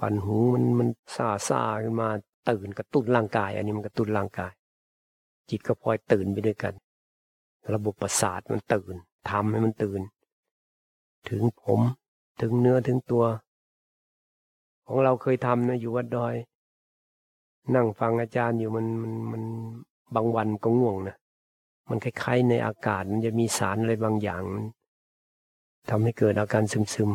[0.00, 2.08] ปั่นหูมันมันซาซาขึ้นมา
[2.50, 4.52] ตื่นกระตุ้นร่างกาย อันนี้มันกระตุ้นร่างกาย
[5.50, 6.74] จิตก็พลอยตื่นไปด้วยกัน
[7.74, 8.94] ระบบประสาทมันตื่น
[9.30, 10.00] ทำให้มันตื่น
[11.30, 11.80] ถึงผม
[12.40, 13.24] ถึงเนื้อถึงตัว
[14.86, 16.34] ของเราเคยทำนะอยู่วัดดอย
[17.74, 19.42] นั่งฟังอาจารย์อยู่มันมันมัน
[20.14, 21.16] บางวันก็ง่วงนะ
[21.88, 24.42] มันคล้ายๆในอากาศมันจะมีสารอะไรบางอย่าง
[25.90, 26.62] ทำให้เกิดอาการ
[26.94, 27.10] ซึม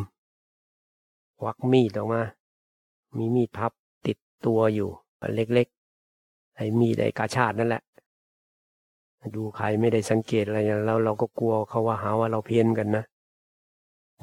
[0.70, 2.22] ๆวักมีดออกมา
[3.16, 3.72] มีมีดพับ
[4.06, 4.90] ติดตัวอยู่
[5.34, 7.82] เล็กๆไอ้มีดไอ้กาชาดนั่นแหละ
[9.36, 13.04] ดูใครไม่ได้สังเกตอะไรแล้วเราก็กลัวเขาว่าหาว่าเราเพี้ยนกันนะ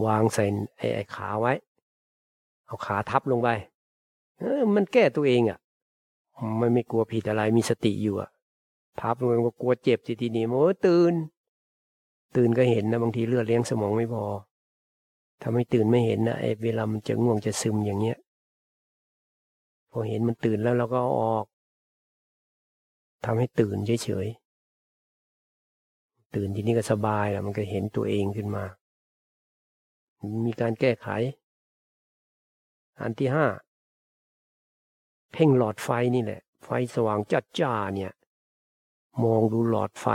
[0.06, 0.46] วางใส่
[0.78, 1.54] ไอ้ไอ้ขาไว้
[2.70, 3.50] เอาขาทับลงไป
[4.40, 5.60] เออมันแก้ตัวเองอะ่ะ
[6.60, 8.30] มันไม่กลัวผิดอะไรมีสติอยู่อะ่ะ
[9.00, 11.14] พับลงก็กลัวเจ็บทีนี้โอ้ตื่น
[12.36, 14.26] ตื่นก็เห็นนะบางทีเลือดเลี้ยงสมองไม่พอ
[15.42, 18.18] ถ้าไม่ตื่นไม่เห็นนะไอ้เวลามันจะง่วงจะซึมอย่างเงี้ย
[19.92, 21.46] พอเห็นมันตื่นแล้วเราก็อออก
[23.26, 28.64] ทำให้ตื่นเฉยๆตื่นทีนี้ก็สบายแล้วมันก็เห็นตัวเองขึ้นมา
[30.46, 31.08] มีการแก้ไข
[33.02, 33.48] อันที่ห้า
[35.32, 38.14] เพ่งหลอดไฟนี่แหละ ไฟสว่างจัดจ้าเนี่ย
[39.24, 40.08] มองดูหลอดไฟ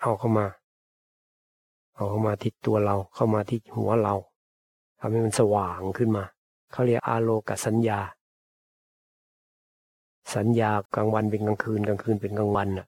[0.00, 0.46] เอาเข้ามา
[1.94, 4.14] เอาเข้ามาที่ตัวเราเข้ามาที่หัวเรา
[4.98, 6.24] ทำให้มันสว่างขึ้นมา
[6.72, 8.00] เขาเรียกอาโลกสัญญา
[10.34, 12.86] สัญญากลางวันเป็นกลางคืนกลางคืนเป็นกลางวันน่ะ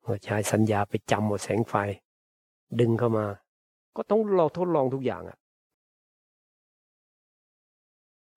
[0.00, 1.74] เมื่อใช้สัญญาไปจำหมดแสงไฟ
[2.80, 3.26] ดึงเข้ามา
[3.96, 5.38] ก็ต้องเราทดลองทุกอย่างอะ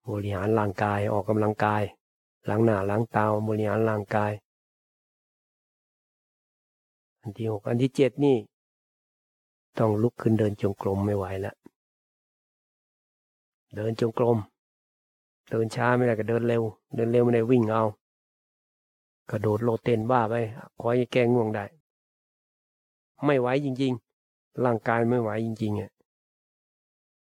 [0.08, 1.82] บริหารร่างกายออกกำลังกาย
[2.48, 4.32] ล้างหน้าล้างตาบริหารร่างกาย
[7.20, 8.36] อันที่หกอันที่เจ็ดนี่
[9.78, 11.54] ต้องลุกขึ้นเดินจงกรมไม่ไหวแล้ว
[13.74, 14.38] เดินจงกรม
[15.50, 16.62] เดินช้าไม่ได้ก็เดินเร็ว
[16.94, 17.84] เดินเร็วไม่ได้วิ่งเอา
[19.30, 20.34] กระโดดโลเต้นบ้าไป
[20.80, 21.64] คอยแก้ง่วงได้
[23.24, 24.09] ไม่ไหวจริงๆ
[24.64, 25.90] ร่างกายไม่ไหวจริงๆอะ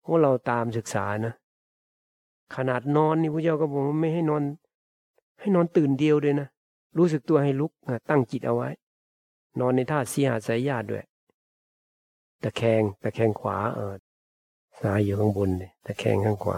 [0.04, 1.34] พวกเราตามศึกษานะ
[2.56, 4.44] ขนาดนอนนี่พระเจ้าก็บอกว่าไม่ให้นอน
[5.40, 6.48] ให้นอนตื่นเดียวเลยนะ
[6.98, 7.72] รู้สึกตัวให้ลุก
[8.10, 8.70] ตั้งจิตเอาไว้
[9.60, 11.04] นอนในท่าเสียหาสายญาติด้วย
[12.44, 13.94] ตะแคงตะแคงขวาเออ
[14.82, 16.58] สายอยู่ข้างบนเลยตะแคงข้างขวา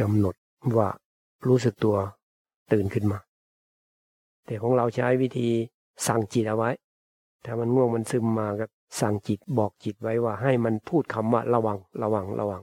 [0.00, 0.34] กำหนด
[0.78, 0.88] ว่า
[1.46, 1.96] รู้สึกตัว
[2.72, 3.18] ตื่นขึ้นมา
[4.44, 5.48] แต่ของเราใช้วิธี
[6.06, 6.70] สั่งจิตเอาไว้
[7.44, 8.66] ถ้ามันง่วงมันซึมมาก็
[9.00, 12.62] สั่งจิตบอกจิตไว้ว่า ให้มันพูดคำว่าระวังระวังระวัง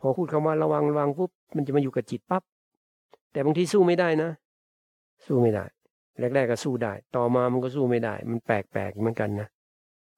[0.00, 2.42] พอพูดคำว่าระวังระวังปุ๊บมันจะมาอยู่กับจิตปั๊บ
[3.32, 4.30] แต่บางทีสู้ไม่ได้นะ
[5.26, 5.64] สู้ไม่ได้
[6.18, 9.48] แรกๆก็สู้ได้ ต่อมามันก็สู้ไม่ได้ มันแปลกๆเหมือนกันนะ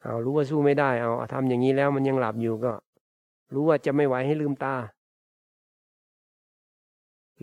[0.02, 2.72] เอารู้ว่าสู้ไม่ได้เอาทำอย่างนี้แล้วมันยังหลับอยู่ก็
[3.54, 4.74] รู้ว่าจะไม่ไหวให้ลืมตา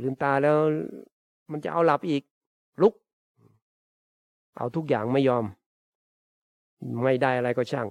[0.01, 0.57] ลืมตาแล้ว
[1.51, 2.23] มันจะเอาหลับอีก
[2.81, 2.93] ลุก
[4.57, 5.45] เอาทุกอย่างไม่ยอม
[7.03, 7.87] ไม่ได้อะไรก็ช่าง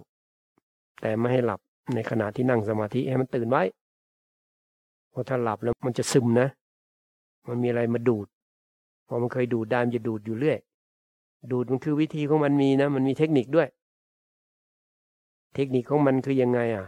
[1.00, 1.60] แต่ไม่ให้หลับ
[1.94, 3.62] ในขณะที่นั่งสมาธิให้มันตื่นไว้
[5.10, 6.48] เพราะถ้าหลับแล้วมันจะซึมนะ
[7.48, 8.26] มันมีอะไรมาดูด
[9.06, 10.58] พอมันเคยดูดได้มันจะดูดอยู่เรื่อย
[11.52, 13.68] ดูดมันคือวิธีของมันมีนะ มันมีเทคนิคด้วย
[15.54, 16.86] เทคนิคของมันคือยังไงอะ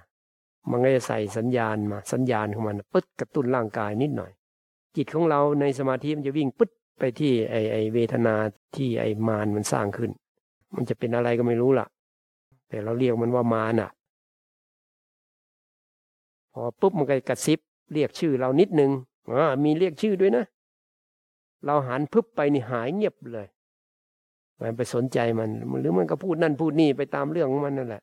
[0.70, 4.30] มันก็จะใส่สัญญาณมา สัญญาณของมันปึ๊ดกระตุ้นร่างกายนิดหน่อย
[4.96, 8.34] จิตของเราในสมาธิมันจะวิ่งปึ๊ดไปที่ไอไอเวทนา
[8.76, 10.10] ที่ไอมานมันสร้างขึ้น
[10.74, 11.86] มันจะเป็นอะไรก็ไม่รู้ล่ะ
[12.68, 13.88] แต่เราเรียกมันว่ามาน่ะ
[16.52, 17.60] พอปุ๊บมันก็กระซิบ
[17.92, 18.90] เรียกชื่อเรานิดนึง
[19.30, 20.44] อ่ามีเรียกชื่อด้วยนะ
[21.64, 23.46] เราหันพึบไปนี่หายเงียบเลย
[24.60, 28.02] มันไปสนใจมัน หรือมันก็พูดนั่นพูดนี่ไปตามเรื่องของมันนั่นแหละ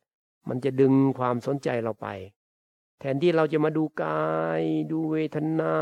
[0.50, 2.08] มันจะดึงความสนใจเราไป
[3.00, 4.26] แทนที่เราจะมาดูกา
[4.60, 5.74] ย ดูเวทนา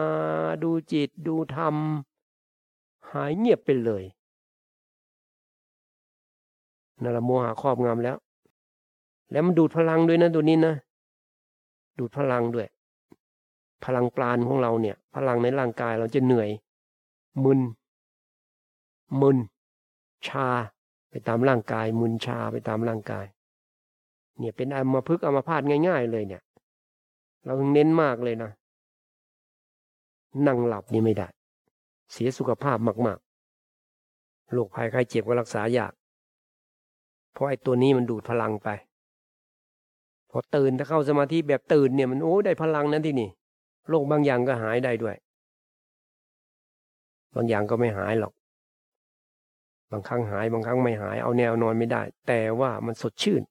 [0.63, 1.75] ดูจิต ดูธรรม
[3.11, 4.03] หายเงียบไปเลย
[7.01, 8.17] นั่นละโมหะครอบงำแล้ว
[9.31, 10.73] แล้วมันดูดพลังด้วยนะตัวนี้นะ
[11.99, 12.67] ดูดพลังด้วย
[13.85, 16.49] พลังปราณของเราเนี่ย พลังในร่างกายเราจะเหนื่อย
[17.43, 17.59] มึน
[19.21, 19.37] มึน
[20.27, 20.47] ชา
[21.09, 23.25] ไปตามร่างกาย มึนชาไปตามร่างกาย
[24.39, 26.41] เนี่ยเป็นอัมาพึกอัมาพาดง่าย ๆ เลยเนี่ย
[27.45, 28.51] เราเน้นมากเลยนะ
[30.47, 31.27] นั่งหลับนี่ไม่ได้
[32.11, 33.19] เสียสุขภาพมาก
[33.85, 35.93] ๆ โรคภัยไข้เจ็บก็รักษายาก
[37.35, 38.69] เพราะไอ้ตัวนี้มันดูดพลังไป
[40.31, 43.29] พอตื่นถ้าเข้าสมาธิแบบตื่นเนี่ยมันโอ้ได้พลังนั้นที่นี่
[43.89, 45.15] โรคบางอย่างก็หายได้ด้วย
[47.35, 48.33] บางอย่างก็ไม่หายหรอก
[49.91, 53.43] บางครั้งหายบางครั้งไม่หายเอาแนวนอนไม่ได้ แต่ว่ามันสดชื่น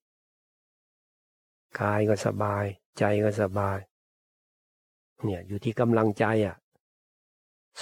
[1.80, 2.64] กายก็สบาย
[2.98, 3.78] ใจก็สบาย
[5.24, 6.56] เนี่ยอยู่ที่กำลังใจอะ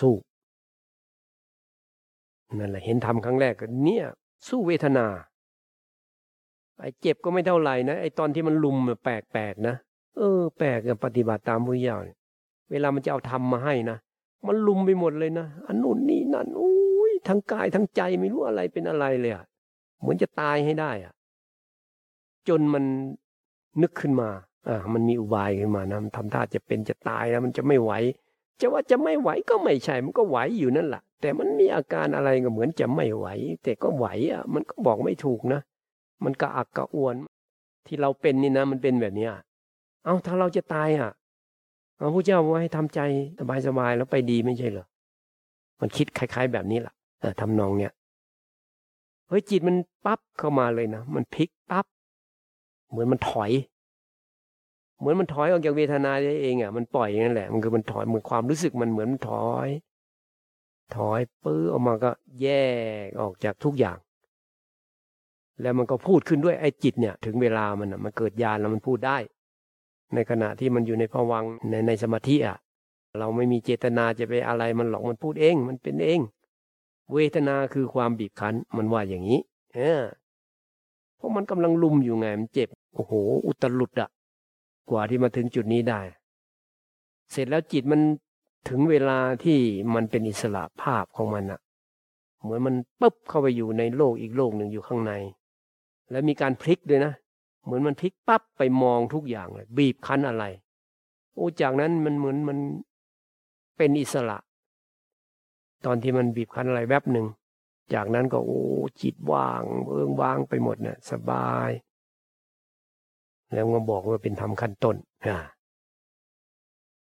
[0.01, 0.15] สู้
[2.59, 4.07] นั่นแหละเห็นทำครั้งแรกเนี่ย
[4.49, 5.07] สู้เวทนา
[6.81, 9.75] ไอ้เจ็บก็ไม่เท่าไหร่นะไอ้ตอนที่มันลุมแปลกๆนะ
[10.19, 12.19] เออ แปลกปฏิบัติตามพุทธเจ้าเนี่ย
[12.71, 13.99] เวลามันจะเอาทำมาให้นะ
[14.47, 19.45] มันลุมไปหมดเลยนะอันนู้นนี่นั่นอุ้ยทั้งกายทั้งใจไม่รู้อะไรเป็นอะไรเลยอะ
[20.01, 21.13] เหมือนจะตายให้ได้อะ
[22.49, 22.85] จนมัน
[23.83, 24.29] นึกขึ้นมา
[24.69, 27.93] อ่ามันมีอุบายขึ้นมานะมันทำท่าจะเป็นจะตายแล้วมันจะไม่ไหว
[28.61, 33.27] จะว่าจะไม่ไหวก็ไม่ใช่มันก็ไหวอยู่นั่นแหละแต่มันมีอาการอะไรก็เหมือนจะไม่ไหว
[33.63, 35.61] แต่ก็ไหวอะ มันก็บอกไม่ถูกนะ
[36.25, 37.17] มันกระอักกระอ่วน
[37.87, 39.29] ที่เราเป็นนี่นะ มันเป็นแบบนี้
[40.05, 41.11] เอาถ้าเราจะตายอะ
[41.99, 43.01] พระพุทธเจ้าไว่าให้ทำใจ
[43.67, 44.87] สบายๆแล้วไปดีไม่ใช่เหรอ
[45.81, 46.95] มันคิดคล้าย ๆ แบบนี้แหละ
[47.41, 47.93] ทำนองเนี้ย
[49.29, 51.87] เฮ้ยจิตมันปั๊บเข้ามาเลยนะมันพลิกปั๊บ
[52.91, 53.51] เหมือนมันถอย
[54.99, 59.69] เหมือนมันถอยออกจากเวทนาได้เองอะมันปล่อยอย่างนั้นแหละ มันคือมันถอยเหมือนความรู้สึกมันเหมือนมันถอย
[60.97, 62.11] ถอยปื้อออกมาก็
[62.43, 62.49] แย
[63.07, 63.99] กออกจากทุกอย่าง
[65.63, 69.19] แล้วมันก็พูดขึ้นด้วยไอ้จิตเนี่ย ถึงเวลามันมันเกิดญาณแล้วมันพูดได้
[70.15, 72.57] ในขณะที่มันอยู่ในภวังในในสมาธิอะ
[73.19, 76.21] เราไม่มีเจตนาจะไปอะไรมันหลอกมันพูดเอง มันเป็นเอง
[77.13, 79.41] เวทนาคือความบีบคั้นมันว่าอย่างนี้
[79.75, 80.03] เออ
[81.17, 83.13] เพราะมันกำลังลุมอยู่ไงมันเจ็บโอ้โห
[83.47, 84.09] อุตลุดอะ
[84.91, 86.01] กว่าที่มาถึงจุดนี้ได้
[87.31, 88.01] เสร็จแล้วจิตมัน
[88.69, 89.59] ถึงเวลาที่
[89.95, 91.61] มันเป็นอิสระภาพของมันอะ
[92.43, 95.13] เหมือนมันปุ๊บเข้าไปอยู่ในโลกอีกโลกหนึ่งอยู่ข้างใน
[96.13, 97.13] แล้วมีการพลิกด้วยนะ
[97.65, 100.45] เหมือนมันพลิกปั๊บไปมองทุกอย่างเลย บีบคั้นอะไร
[101.35, 102.59] โอ้จากนั้นมันเหมือนมัน
[103.77, 104.39] เป็นอิสระ
[105.85, 107.27] ตอนที่มันบีบคั้นอะไรแวบหนึ่ง
[107.95, 108.63] จากนั้นก็โอ้
[109.03, 111.71] จิตว่างเอื้องว่างไปหมดเนะ่ยสบาย
[113.53, 114.97] แล้วมาบอกว่าเป็นธรรมขั้นต้น
[115.27, 115.39] อ่า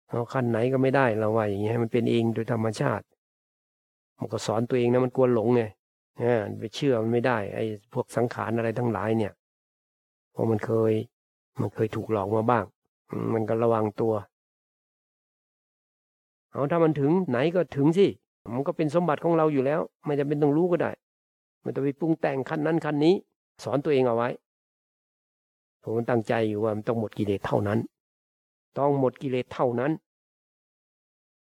[0.10, 3.06] เอาขั้นไหนก็ไม่ได้เราว่าอย่างนี้ให้มันเป็นเองโดยธรรมชาติ
[4.18, 5.64] มันก็สอนตัวเองนะมันกลัวหลงไง
[6.60, 9.34] ไปเชื่อมันไม่ได้ ไอ้พวกสังขารอะไรทั้งหลายเนี่ย
[10.32, 10.94] เพราะมันเคย
[11.62, 12.66] มันเคยถูกหลอกมาบ้าง
[13.34, 14.14] มันก็ระวังตัว
[16.52, 18.08] เอาถ้ามันถึงไหนก็ถึงสิ
[18.54, 20.92] มันก็เป็นสมบัติของเราอยู่แล้ว ไม่จำเป็นต้องรู้ก็ได้
[21.62, 23.16] ไม่ต้องไปปรุงแต่งขั้นนั้นขั้นนี้
[23.64, 24.30] สอนตัวเองเอาไว้
[25.84, 27.80] ผมตั้งใจอยู่ว่ามันต้องหมดกิเลสเท่านั้น
[28.78, 29.92] ต้องหมดกิเลสเท่านั้น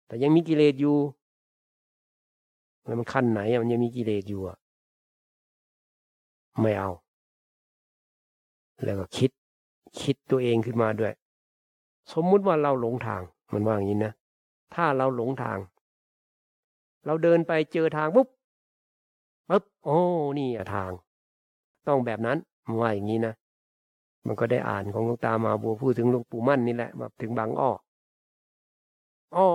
[0.07, 0.97] แต่ยังมีกิเลสอยู่
[2.87, 4.57] แล้วมันขั้นไหนมันยังมีกิเลสอยู่อะ
[6.61, 6.91] ไม่เอา
[8.85, 9.31] แล้วก็คิด
[10.01, 11.13] คิดตัวเองขึ้นมาด้วย
[12.13, 14.13] สมมุติว่าเราหลงทาง มันว่าอย่างนี้นะ
[14.75, 15.59] ถ้าเราหลงทาง
[17.07, 18.29] เราเดินไปเจอทางปุ๊บ
[19.49, 19.99] ปุ๊บโอ้
[20.39, 20.91] นี่อะทาง
[21.89, 23.35] ต้องแบบนั้นมันว่าอย่างนี้นะ
[24.27, 27.71] มันก็ได้อ่านของหลวงตามาบัวพูดถึงหลวงปู่มั่นนี่แหละมาถึงบางอ้อ
[29.37, 29.47] อ๋อ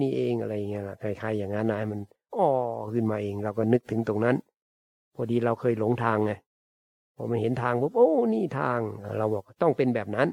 [0.00, 2.00] นี่เองอะไรเงี้ยนะคล้ายๆอย่างนั้นนะมัน
[2.36, 2.48] อ๋อ
[2.94, 4.36] ขึ้นมาเอง เราก็นึกถึงตรงนั้น
[5.16, 6.32] พอดีเราเคยหลงทางไง
[7.16, 8.78] พอมาเห็นทางปุ๊บโอ้นี่ทาง
[9.18, 10.28] เราบอกต้องเป็นแบบนั้น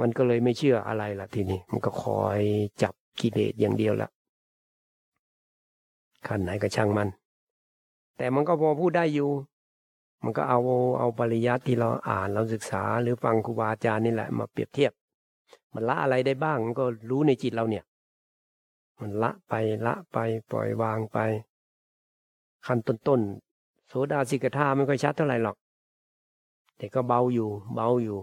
[0.00, 2.40] มันก็เลยไม่เชื่ออะไรละทีนี้มันก็คอย
[2.82, 4.08] จับกิเลสอย่างเดียวละ
[6.26, 7.08] ขั้นไหนก็ช่างมัน
[8.16, 9.30] แต่มันก็พอพูดได้อยู่
[10.24, 10.58] มันก็เอา
[10.98, 14.92] เอาปริยัติที่เราอ่านเราศึกษา หรือฟังครูบาอาจารย์นี่แหละมาเปรียบเทียบ
[15.74, 17.84] มันละอะไรได้บ้างมันก็รู้ในจิตเราเนี่ย
[19.00, 19.54] มันละไป
[19.86, 20.18] ละไป
[20.50, 21.18] ปล่อยวางไป
[22.66, 25.56] ขั้นต้นๆโสดาสิกธาไม่ค่อยชัดเท่าไหร่หรอก
[26.76, 28.18] แต่ก็เบาอยู่ เบาอยู่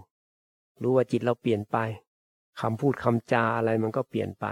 [0.82, 1.76] รู้ว่าจิตเราเปลี่ยนไป
[2.60, 4.46] คำพูดคำจาอะไรมันก็เปลี่ยนไป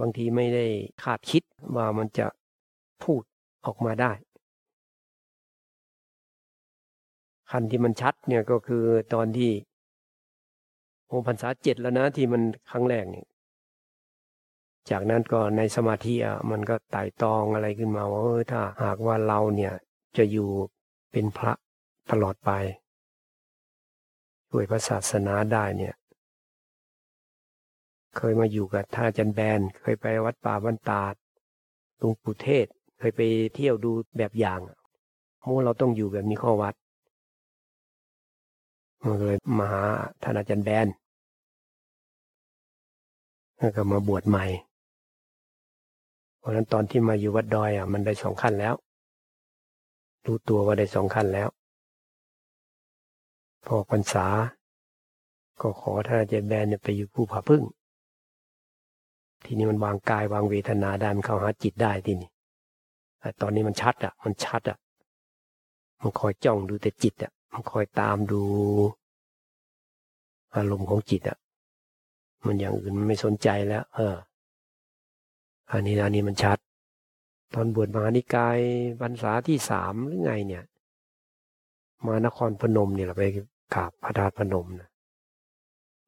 [0.00, 0.66] บางทีไม่ได้
[1.02, 1.42] คาดคิด
[1.76, 2.26] ว่ามันจะ
[3.02, 3.22] พูด
[3.66, 4.12] ออกมาได้
[7.50, 9.50] คันที่มันชัดเนี่ยก็คือตอนที่
[11.06, 13.26] โอพรรษาเจ็ดแล้วนะที่มันครั้งแรกเนี่ย
[14.90, 18.20] จากนั้นก็ในสมาธิอะมันก็ไต่ตองอะไรขึ้นมาว่า
[18.52, 19.74] ถ้าหากว่าเราเนี่ย
[20.16, 20.48] จะอยู่
[21.12, 21.52] เป็นพระ
[22.10, 22.50] ตลอดไป
[24.52, 25.94] ด้วยพระศาสนาได้เนี่ย
[28.16, 31.14] เคยมาอยู่กับท่าจันแบน เคยไปวัดป่าบันตาด
[32.00, 32.66] ลุงปู่เทศ
[32.98, 33.20] เคยไป
[33.54, 34.60] เที่ยวดูแบบอย่าง
[35.42, 36.74] โอ้เราต้องอยู่แบบนี้ข้อวัด
[39.04, 39.82] มันเลยมาหา
[40.22, 40.86] ท่านอาจารย์แบน
[43.58, 44.44] แล้วก็มาบวชใหม่
[46.42, 48.74] เพราะนั้นตอนที่มาอยู่วัดดอยอะมันได้สองขั้นแล้ว
[50.26, 51.48] รู้ตัวว่าได้สองขั้นแล้ว
[53.66, 54.26] พอพรรษา
[55.60, 57.62] ก็ขอท่านอาจารย์แบนเนี่ยไปอยู่ผู้ผาพึ่ง
[59.44, 62.30] ทีนี้มันวางกายวางเวทนาได้มันเข้าหาจิตได้ทีนี้
[63.20, 64.78] แต่ตอนนี้มันชัดอะ มันชัดอะ
[66.00, 68.42] มันคอยจ้องดูแต่จิตอะ มันคอยตามดู
[70.54, 71.38] อารมณ์ของจิตอะ
[72.46, 74.14] มันอย่างอื่นมันไม่สนใจแล้ว เออ
[75.70, 76.58] อันนี้อันนี้มันชัด
[77.54, 78.58] ตอนบวชมหานิกาย
[79.00, 80.64] พรรษาที่สามหรือไงเนี่ย
[82.06, 83.24] มานครพนมเนี่ยเราไป
[83.74, 84.90] กราบพระธาตุพนมนะ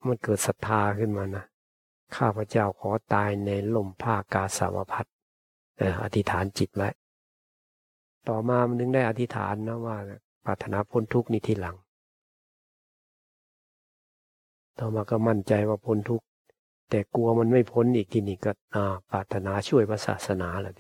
[0.07, 1.45] มันเกิดศรัทธาขึ้นมานะ
[2.17, 5.07] ข้าพเจ้าขอตายในลมผ้ากาสาวพัด
[6.03, 6.89] อธิษฐานจิตไว้
[8.29, 9.97] ต่อมามันนึงได้อธิษฐานนะว่า
[10.45, 11.77] ปรารถนาพ้นทุกข์นี่ทีหลัง
[14.79, 16.27] ต่อมาก็มั่นใจว่าพ้นทุกข์
[16.91, 18.53] แต่กลัวมันไม่พ้นอีกทีนี้ก็
[19.11, 20.75] ปรารถนาช่วยพระศาสนาแหละ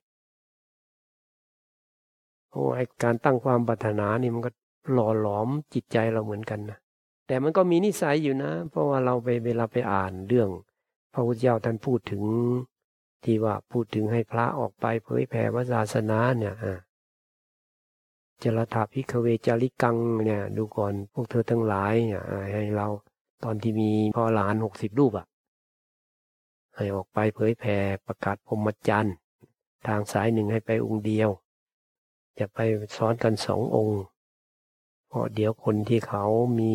[2.50, 4.50] โอ้ไอการตั้งความปรารถนานี่มันก็
[4.92, 6.78] หล่อหลอมจิตใจเราเหมือนกันนะ
[7.26, 10.48] แต่มันก็มีนิสัยอยู่นะ เพราะว่าเราไปเวลาไปอ่านเรื่อง
[11.12, 12.22] พระพุทธเจ้าท่านพูดถึง
[13.24, 16.78] ที่ว่าพูดถึงให้พระออกไปเผยแผ่พระศาสนาเนี่ยอ่า
[18.42, 22.22] จรถาพิกเวจาริกังเนี่ย ดูก่อนพวกเธอทั้งหลายเนี่ย
[22.54, 22.88] ให้เรา
[23.44, 25.26] ตอนที่มีพ่อหลานหกสิบรูปอะ
[26.76, 29.16] ให้ออกไปเผยแผ่ประกาศพรมจันทร์
[29.86, 31.30] ทางสายหนึ่งให้ไปองค์เดียว
[32.38, 32.58] จะไป
[32.96, 34.00] ซ้อนกันสององค์
[35.08, 36.24] เพราะเดี๋ยวคนที่เขา
[36.60, 36.72] มี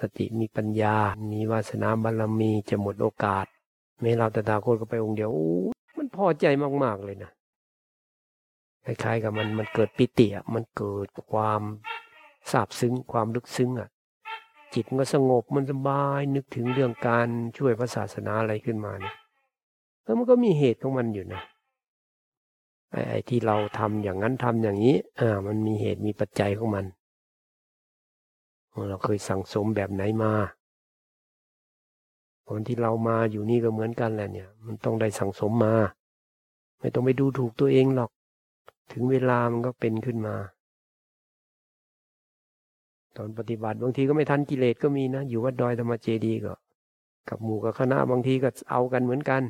[0.00, 0.96] สติมีปัญญา
[1.30, 3.46] มีวาสนาบารมีจะหมดโอกาส
[4.00, 5.30] แม้เราตถาคตก็ไปองค์เดียว
[5.98, 6.46] มันพอใจ
[6.82, 7.30] มากๆเลยนะ
[8.84, 11.62] คล้ายๆกับมันมันเกิดปิติอะมันเกิดความ
[12.50, 13.88] ซาบซึ้งความลึกซึ้งอะ
[14.74, 17.28] จิตมันก็สงบมันสบายนึกถึงเรื่องการ
[17.58, 19.14] ช่วยพระศาสนาอะไรขึ้นมาเนี่ย
[20.04, 21.42] แล้วมันก็มีเหตุของมันอยู่นะ
[23.10, 26.84] ไอ้ที่เราทำอย่างนั้นทำอย่างนี้ อ่า มันมีเหตุมีปัจจัยของมัน
[28.88, 30.32] เราเคยสั่งสมแบบไหนมา
[32.46, 35.74] ผลที่เรามาอยู่นี่ก็เหมือนกันแหละเนี่ย มันต้องได้สั่งสมมา
[36.80, 38.10] ไม่ต้องไปดูถูกตัวเองหรอก
[38.92, 40.36] ถึงเวลามันก็เป็นขึ้นมา
[43.16, 46.54] ตอนปฏิบัติบางทีก็ไม่ทันกิเลสก็มีนะ อยู่วัดดอยธรรมเจดีก็
[47.28, 49.42] กับหมู่กับคณะบางทีก็เอากันเหมือนกัน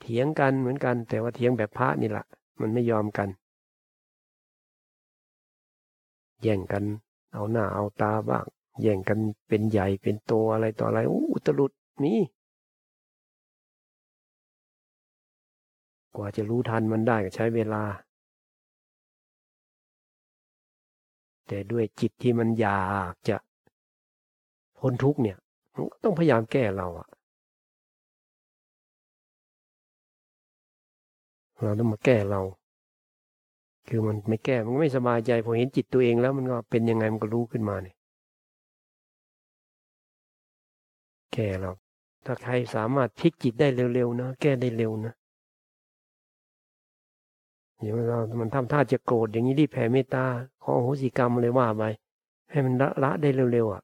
[0.00, 2.24] เถียงกันเหมือนกัน แต่ว่าเถียงแบบพระนี่แหละ
[2.60, 3.28] มันไม่ยอมกัน
[6.42, 6.84] แย่งกัน
[7.32, 8.44] เอาหน้าเอาตาบ้าง
[8.82, 9.18] แย่งกัน
[9.48, 11.72] เป็นใหญ่เป็นโตอะไรต่ออะไรอู้ตลุด
[12.04, 12.20] นี่
[16.16, 17.82] กว่าจะรู้ทันมันได้ก็ใช้เวลา
[21.48, 23.36] แต่ด้วยจิตที่มันอยากจะ
[24.78, 25.38] พ้นทุกเนี่ย
[25.74, 27.08] มันก็ต้องพยายามแก้เราอะ
[31.62, 32.40] เราต้องมาแก้เรา
[33.88, 37.96] คือมันไม่แก้มันไม่สบายใจพอเห็นจิตตัวเองแล้วมันก็เป็นยังไงมันก็รู้ขึ้นมาเนี่ย
[41.32, 41.70] แก้เรา
[42.26, 45.12] ถ้าใครสามารถพลิกจิตได้เร็วๆนะแก้ได้เร็วนะ
[47.80, 50.24] เดี๋ยวเรามันทำท่าจะโกรธอย่างนี้รีบแผ่เมตตา
[50.62, 51.82] ขอโหสิกรรมเลยว่าไป
[52.50, 53.82] ให้มันละละได้เร็วๆอะ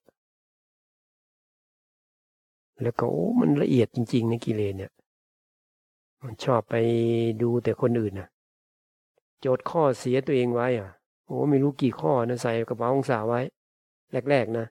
[2.83, 4.93] แล้วก็โอ้มันละเอียดจริงๆในกิเลสเนี่ย
[6.45, 6.75] ชอบไป
[7.43, 8.29] ดูแต่คนอื่นนะ
[9.41, 10.91] โจทย์ข้อเสียตัวเองไว้อะ
[11.27, 13.41] โอ้ไม่รู้กี่ข้อนะใส่กระเป๋าองศาไว้
[14.31, 14.67] แรกๆนะ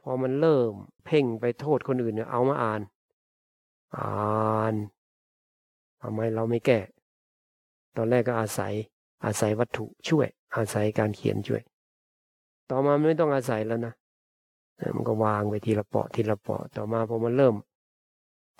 [0.00, 0.70] พอมันเริ่ม
[1.04, 2.80] เพ่งไปโทษคนอื่นเนี่ยเอามาอ่าน
[3.96, 4.74] อ่าน
[6.02, 6.80] ทำไมเราไม่แก้
[7.96, 8.72] ตอนแรกก็อาศัย
[9.24, 11.62] อาศัยวัตถุช่วย อาศัยการเขียนช่วย
[12.70, 13.92] ต่อมาไม่ต้องอาศัยแล้วนะ
[14.96, 17.54] มันก็วางไปทีละเปาะทีละเปาะ ต่อมาพอมันเริ่ม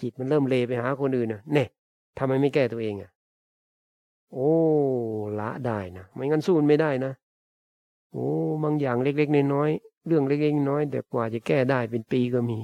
[0.00, 1.68] จิตมันเริ่มเลไปหาคนอื่นนะเนี่ย
[2.18, 3.10] ทำไมไม่แก้ตัวเองอะ
[4.32, 4.50] โอ้
[5.40, 7.12] ละได้นะไม่งั้นสู้ไม่ได้นะ
[8.12, 8.26] โอ้
[8.64, 12.58] บางอย่างเล็กๆน้อยๆเรื่องเล็กๆน้อยแต่กว่าจะแก้ได้เป็นปีก็มี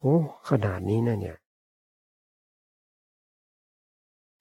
[0.00, 0.14] โอ้
[0.48, 1.36] ขนาดนี้นะเนี่ย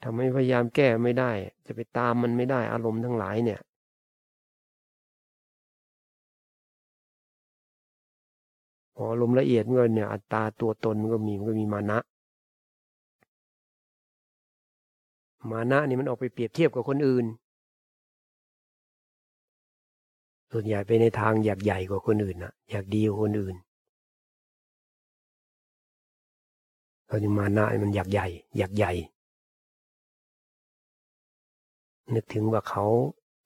[0.04, 1.32] ทำไมพยายามแก้ไม่ได้
[1.66, 3.60] จะไปตามมันไม่ได้อารมณ์ทั้งหลายเนี่ย
[8.96, 12.00] พอลมณ์ละเอียดเงินเนี่ย อัตตาตัวตนมันก็มีมันก็มีมานะ
[15.52, 17.26] มานะนี่มันออกไปเปรียบเทียบกับคนอื่น
[20.52, 23.56] ส่วนใหญ่ไปในทางอยากใหญ่กว่าคนอื่นนะอยากดีกว่าคนอื่น
[27.08, 28.28] เราจะมานะมันอยากใหญ่
[28.58, 28.92] อยากใหญ่
[32.14, 32.86] นึกถึงว่าเขา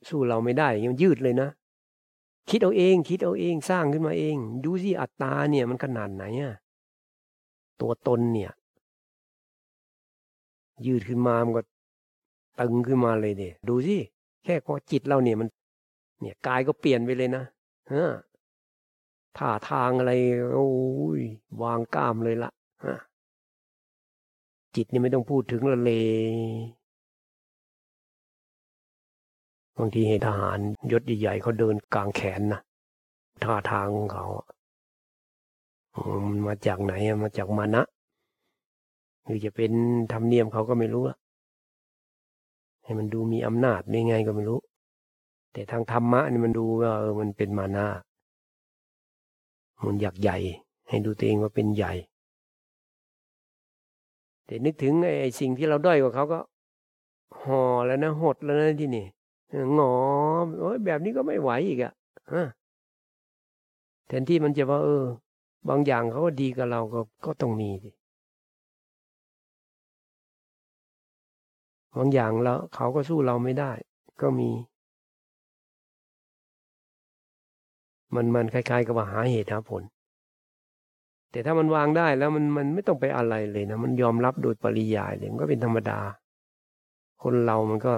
[0.08, 1.50] สู้เราไม่ได้ยังยืดเลยนะ
[2.50, 4.36] คิดเอาเอง คิดเอาเองสร้างขึ้นมาเอง
[4.66, 6.56] ดูสิอัตตาเนี่ยมันขนาดไหนอะ
[7.82, 8.52] ตัวตนเนี่ย
[10.86, 11.62] ยืดขึ้นมามันก็
[12.60, 13.98] ตึงขึ้นมาเลยเนี่ยดูสิ
[14.44, 15.48] แค่พอจิตเราเนี่ยมัน
[16.22, 17.44] เนี่ยกายก็เปลี่ยนไปเลยนะ
[17.92, 18.04] ฮะ
[19.38, 20.12] ท่าทางอะไร
[20.54, 20.70] โอ้
[21.20, 21.22] ย
[21.62, 22.52] วางกล้ามเลยละ
[22.86, 22.96] ฮะ
[24.76, 26.80] จิตนี่ไม่ต้องพูดถึงละเลย
[29.78, 30.60] บางทีเห็นทหาร
[30.92, 32.62] ยศใหญ่ๆเขาเดินกลางแขนนะ
[33.44, 34.26] ท่าทางของเขา
[36.28, 36.94] มันมาจากไหน
[37.24, 37.84] มาจากมานะ
[39.24, 39.72] หรือจะเป็น
[40.12, 41.18] ธรรมเนียมเขาก็ไม่รู้ละ
[42.90, 44.60] ให้มันดูมีอำนาจได้ไงก็ไม่รู้
[45.54, 47.88] แต่ทางธรรมะนี่มันดูว่าเออมันเป็นมานา
[49.86, 50.38] มันอยากใหญ่
[50.90, 51.94] ให้ดูตัวเองว่าเป็นใหญ่
[54.46, 56.40] แต่นึกถึงไอ้สิ่งที่เราด้อยกว่าเขาก็
[57.42, 59.06] ห่อแล้วนะหดแล้วนะที่นี่
[59.78, 59.94] งอ
[60.60, 62.44] โอ้ยแบบนี้ก็ไม่ไหวอีกอะ่ะ
[64.08, 65.06] แทนที่มันจะว่า เออ
[65.70, 67.90] บางอย่างเขาก็ดีกับเราก็ก็ต้องมีสิ
[72.00, 73.72] บางอย่างแล้วเขาก็สู้เราไม่ได้
[74.22, 74.50] ก็มี
[78.16, 79.84] มันมันคล้ายๆ กับว่าหาเหตุหาผล
[81.32, 86.00] แต่ถ้ามันวางได้แล้วมันมันไม่ต้องไปอะไรเลยนะมันยอมรับโดยปริยายเลยมันก็เป็นธรรมดา
[87.24, 87.96] คนเรามันก็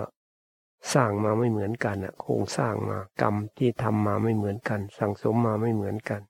[0.94, 6.22] สร้างมาไม่เหมือนกันอะโครงสร้างมากรรมที่ทำมาไม่เหมือนกัน สั่งสมมาไม่เหมือนกัน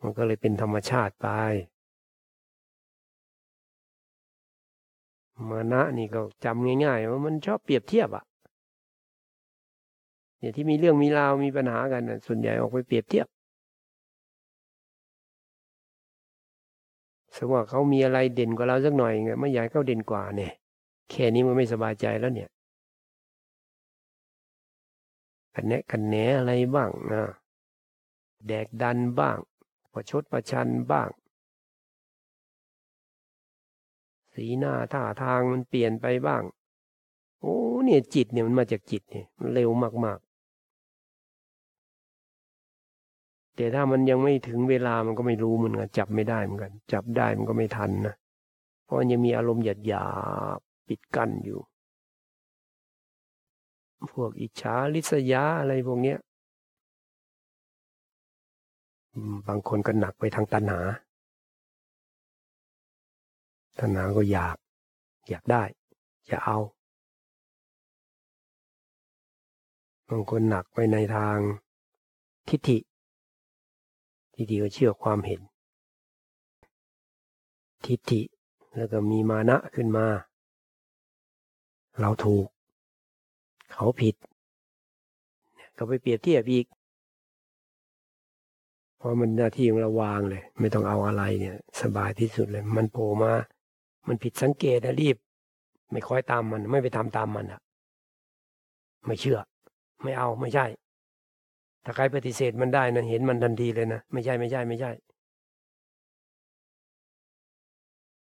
[0.00, 1.28] มันก็เลยเป็นธรรมชาติไป
[5.50, 8.24] มานะนี่ก็จำง่ายๆว่ามันชอบเปรียบเทียบอะ
[10.38, 13.26] เนี่ยที่มีเรื่องมีราวมีปัญหากันนะส่วนใหญ่ออกไปเปรียบเทียบ
[17.36, 20.52] สมมติว่าเขามีอะไรเด่นกว่าเราสักหน่อยไงไม่อยากเขาเด่นกว่าเนี่ย
[21.10, 22.48] แค่นี้มันไม่สบายใจแล้วเนี่ย
[25.54, 27.22] กันแนะกันแหนอะไรบ้างนะ
[28.46, 29.38] แดกดันบ้าง
[29.92, 31.08] ประชดประชันบ้าง
[34.38, 36.42] สีหน้าท่าทางมันเปลี่ยนไปบ้าง
[37.40, 39.70] โอ้เนี่ยจิตเนี่ยมันมาจากจิตเนี่ยมันเร็ว
[40.04, 40.26] มากๆ
[43.56, 48.14] แต่ถ้ามันยังไม่ถึงเวลามันก็ไม่รู้เหมือนกันจับไม่ได้เหมือนกัน จับได้มันก็ไม่ทันนะ
[48.84, 50.04] เพราะยังมีอารมณ์หยาดหยา
[50.88, 51.60] ปิดกั้นอยู่
[54.12, 56.18] พวกอิจฉาลิษยาอะไรพวกเนี้ย
[59.48, 60.80] บางคนก็หนักไปทางตัณหา
[63.78, 64.56] ตัณหาก็อยาก
[65.28, 65.62] อยากได้
[66.30, 66.58] จะเอา
[70.08, 71.36] บางคนหนักไปในทาง
[72.48, 72.78] ทิฏฐิ
[74.34, 75.40] ทิฏฐิก็เชื่อความเห็น
[77.86, 78.22] ทิฏฐิ
[78.76, 80.06] แล้วก็มีมานะขึ้นมา
[82.00, 82.46] เราถูก
[83.72, 84.14] เขาผิด
[85.76, 86.66] ก็ไปเปรียบเทียบอีก
[88.96, 93.32] เพราะมันหน้าที่ของเราวางเลย ไม่ต้องเอาอะไรเนี่ย สบายที่สุดเลย มันโผล่มา
[94.08, 95.16] มันผิดสังเกตนะรีบ
[95.90, 97.60] ไม่คอยตามมัน ไม่ไปทำตามมันอะ
[99.06, 99.38] ไม่เชื่อ
[100.02, 100.66] ไม่เอาไม่ใช่
[101.84, 104.90] ถ้าใครปฏิเสธมันได้นะเห็นมันทันทีเลยนะไม่ใช่ไม่ใช่ไม่ใช่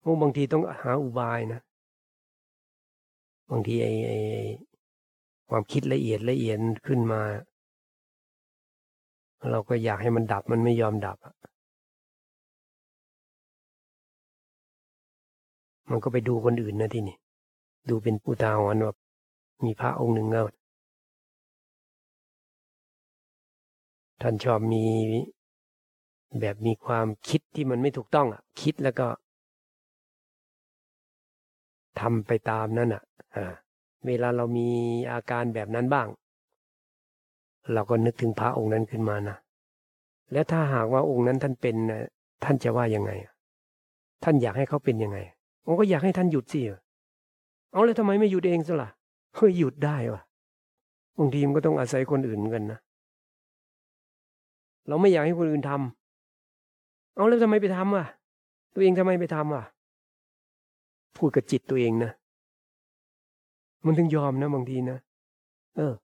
[0.00, 1.60] โอ้บางทีต้องหาอุบายนะ
[3.50, 4.18] บางทีไอ้ไอ้
[5.48, 7.22] ความคิดละเอียดละเอียดขึ้นมา
[9.50, 11.18] เราก็อยากให้มันดับมันไม่ยอมดับ
[15.90, 17.16] มันก็ไปดูคนอื่นนะที่นี่
[17.88, 18.94] ดูเป็นผู้ตาหอนว่า
[19.64, 20.44] มีพระองค์หนึ่งเงา
[24.22, 24.84] ท่านชอบมี
[26.40, 29.08] แบบมีความคิดที่มันไม่ถูกต้องอะ คิดแล้วก็
[32.00, 33.02] ทำไปตามนั้นอะ
[34.06, 34.68] เวลาเรามี
[35.12, 36.08] อาการแบบนั้นบ้าง
[37.72, 39.36] เราก็นึกถึงพระองค์นั้นขึ้นมานะ
[40.32, 41.76] แล้วถ้าหากว่าองค์นั้นท่านเป็น
[42.44, 43.10] ท่านจะว่ายังไง
[44.24, 45.18] ท่านอยากให้เขาเป็นยังไง
[45.64, 46.60] ผมก็อยากให้ท่านหยุดสิ
[47.72, 48.88] เอาเลยทำไมไม่หยุดเองซะล่ะ
[49.36, 50.22] เฮ้ยหยุดได้วะ
[51.18, 52.78] บางทีมันก็ต้องอาศัยคนอื่นกันนะ
[54.88, 58.06] เราไม่อยากให้คนอื่นทำเอาแล้วทำไมไปทำอะ
[58.74, 59.64] ตัวเองทำไมไปทำอะ
[61.16, 62.10] พูดกับจิตตัวเองนะ
[63.84, 64.98] มันถึงยอมนะบางทีนะ
[65.76, 65.94] เออ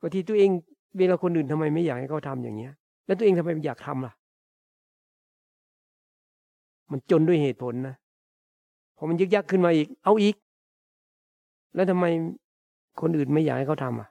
[0.00, 0.50] ก็ที่ตัวเอง
[0.98, 2.72] เวลาคนอื่นทำไมไม่อยากให้เขาทำอย่างเงี้ย
[3.06, 4.12] แล้วตัวเองทำไมอยากทำล่ะ
[6.90, 7.94] มันจนด้วยเหตุผลนะ
[9.00, 10.34] พอมันยึกยักขึ้นมาอีก เอาอีก
[11.74, 12.04] แล้วทำไม
[13.00, 14.08] คนอื่นไม่อยากให้เขาทำอะ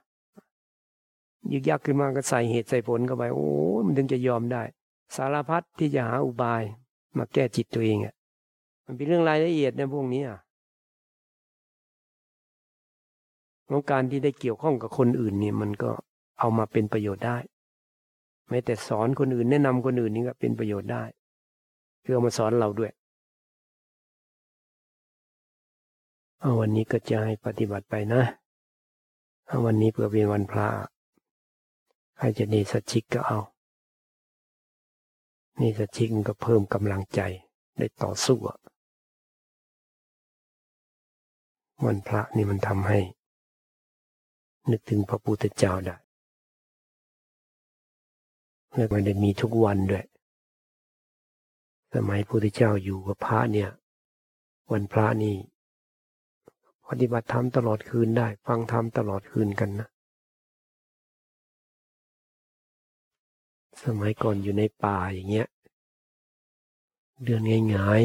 [1.52, 3.48] ยึกยักขึ้นมาก็ใส่เหตุใส่ผลเข้าไป โอ้
[3.84, 4.62] มันถึงจะยอมได้
[5.16, 6.62] สารพัดที่จะหาอุบาย
[7.18, 8.14] มาแก้จิตตัวเองอะ
[8.86, 10.38] มันเป็นเรื่องรายละเอียดในพวกนี้อะ
[13.68, 15.90] ของการที่ได้เกี่ยวข้องกับคนอื่นนี่มันก็
[16.38, 17.38] เอามาเป็นประโยชน์ได้
[18.48, 21.04] แม้แต่สอนคนอื่นแนะนำคนอื่นนี่ก็เป็นประโยชน์ได้
[22.02, 22.92] เพื่อมาสอนเราด้วย
[26.40, 28.22] เอาวันนี้ก็จะให้ปฏิบัติไปนะ
[29.46, 30.68] เอาวันนี้เพื่อเป็นวันพระ
[32.16, 33.38] ใครจะเนสชิกก็เอา
[35.56, 37.20] เนสชิกก็เพิ่มกำลังใจ
[37.76, 38.38] ได้ต่อสู้
[41.84, 42.98] วันพระนี่มันทำให้
[44.70, 45.96] นึกถึงพระพุทธเจ้าได้
[48.74, 50.04] และมันได้มีทุกวันด้วย
[51.94, 53.70] สมัยพระพุทธเจ้าอยู่กับพระเนี่ย
[54.72, 55.36] วันพระนี่
[56.88, 59.88] ปฏิบัติธรรมตลอดคืนได้ ฟังธรรมตลอดคืนกันนะ
[63.84, 65.48] สมัยก่อนอยู่ในป่าอย่างเงี้ย
[67.24, 67.42] เดือน
[67.74, 68.02] ง่าย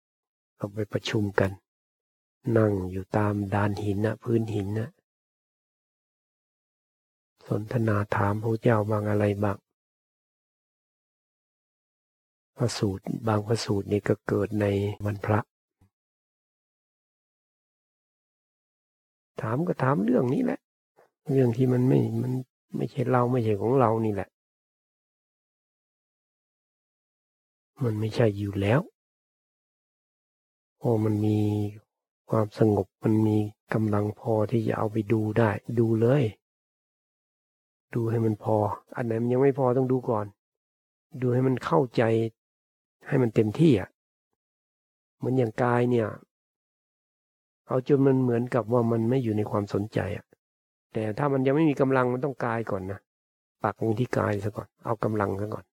[0.00, 1.50] ๆเราไปประชุมกัน
[2.56, 4.88] นั่งอยู่ตามดานหินนะพื้นหินนะ
[7.46, 9.56] สนทนาถามพระเจ้าบางอะไรบาง
[12.56, 14.66] พระสูตรบางพระสูตรนี่ก็เกิดใน
[15.04, 15.38] วันพระ
[19.42, 20.60] ถามก็ถามเรื่องนี้แหละ
[21.32, 22.32] เรื่องที่มันไม่มัน
[22.76, 24.28] ไม่ใช่เราไม่ใช่ของเรานี่แหละ
[27.84, 28.80] มันไม่ใช่อยู่แล้ว
[30.80, 31.38] พอมันมี
[32.30, 33.36] ความสงบมันมี
[33.74, 36.22] กำลังพอที่จะเอาไปดูได้ ดูเลย
[37.94, 38.56] ดูให้มันพอ
[38.96, 40.26] อันไหนมันยังไม่พอต้องดูก่อน
[41.20, 42.02] ดูให้มันเข้าใจ
[43.08, 43.88] ให้มันเต็มที่อะ
[45.16, 46.08] เหมือนอย่างกายเนี่ย
[47.68, 50.26] เอาจนมันเหมือนกับว่ามันไม่อยู่ในความสนใจอะ
[50.92, 52.98] แต่ถ้ามันยังไม่มีกำลังมันต้องกายก่อนนะ
[53.64, 55.64] ปักลงที่กายซะก่อน เอากำลังซะก่อน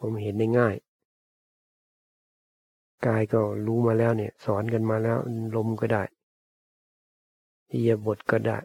[0.00, 0.74] ผมเห็นได้ง่าย
[3.06, 5.18] กายก็รู้มาแล้วเนี่ย สอนกันมาแล้ว
[5.56, 6.02] ลมก็ได้
[7.68, 8.58] เยียบทก็ได้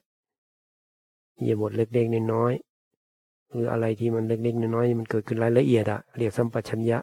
[1.40, 6.98] เยียบทเล็กๆน้อยๆหรืออะไรที่มันเล็กๆน้อยๆมันเกิดขึ้นรายละเอียดอะเรียกสัมปชัญญะ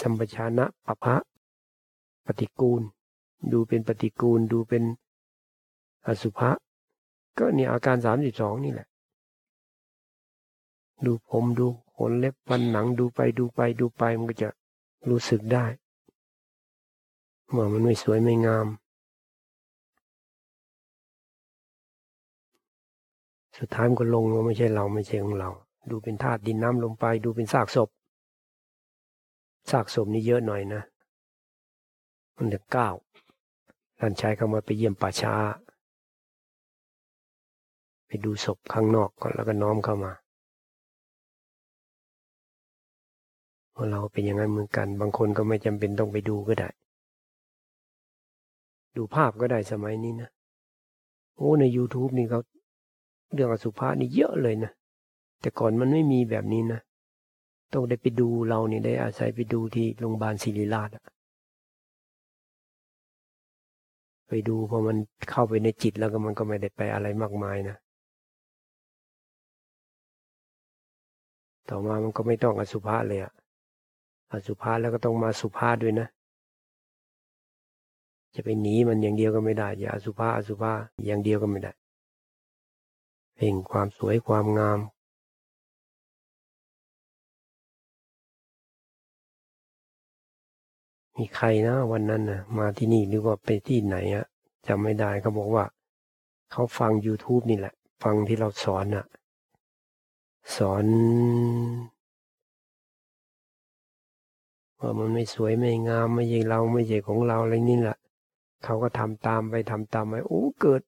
[0.00, 1.16] สัมปชานะปะพะ
[2.26, 2.82] ปฏิกูล
[3.52, 4.82] ดูเป็นปฏิกูลดูเป็น
[6.06, 6.50] อสุภะ
[7.38, 8.88] ก็เนี่ยอาการสามสิบสองนี่แหละ
[11.04, 11.66] ดูผมดู
[11.96, 14.48] ขนเล็บฟันหนังดูไปดูไปดูไปมันก็จะ
[15.08, 15.64] รู้สึกได้
[17.50, 18.66] เมื่อมันไม่สวยไม่งาม
[23.58, 25.50] สุดท้ายมันก็ลงว่าไม่ใช่เราไม่ใช่ของเรา
[25.90, 27.88] ดูเป็นธาตุดินน้ำลมไปดูเป็นซากศพ
[29.70, 30.82] ซากศพนี่เยอะหน่อยนะ
[32.36, 32.88] มันเดือนเก้า
[33.98, 35.34] ท่านชายเข้ามาไปเยี่ยมป่าช้า
[38.06, 40.12] ไปดูศพข้างนอกก่อนแล้วก็น้อมเข้ามา
[43.74, 46.68] ว่าเราเป็นอย่างนั้นเหมือนกัน บางคนก็ไม่จำเป็นต้องไปดูก็ได้
[48.96, 50.30] ดูภาพก็ได้สมัยนี้นะ
[51.36, 52.40] โอ้ ใน YouTube นี่เขา
[53.32, 54.72] เรื่องอสุภะนี่เยอะเลยนะ
[55.40, 56.80] แต่ก่อนมันไม่มีแบบนี้นะ
[57.72, 61.04] ต้องได้ไปดูเราเนี่ยได้อาศัยไปดูที่โรงพยาบาลศิริราชอะ
[64.48, 64.96] ดูพอมัน
[65.30, 67.76] เข้าไปในจิตแล้วก็มันก็ไม่ได้ไปอะไรมากมายนะ
[71.68, 73.32] ต่อมามันก็ไม่ต้องอสุภะเลยอะ
[74.32, 76.08] อสุภะแล้วก็ต้องมาสุภาษด้วยนะ
[78.34, 80.72] จะไปหนีมันอย่างเดียวก็ไม่ได้ อย่าอสุภะอสุภะ
[81.04, 81.72] อย่างเดียวก็ไม่ได้
[83.36, 84.78] เพ่งความสวยความงาม
[91.16, 94.26] มีใครนะวันนั้นนะมาที่นี่หรือว่าไปที่ไหนอะ
[94.66, 95.64] จำไม่ได้เขาบอกว่า
[96.52, 99.06] เขาฟัง YouTube นี่แหละ ฟังที่เราสอนอะ
[100.56, 100.84] สอน
[104.80, 107.96] ว่ามันไม่สวยไม่งามไม่ใช่เราไม่ใช่ของเราอะไรนี่แหละ
[108.64, 110.82] เขาก็ทำตามไปทำตามไปโอ้เกิด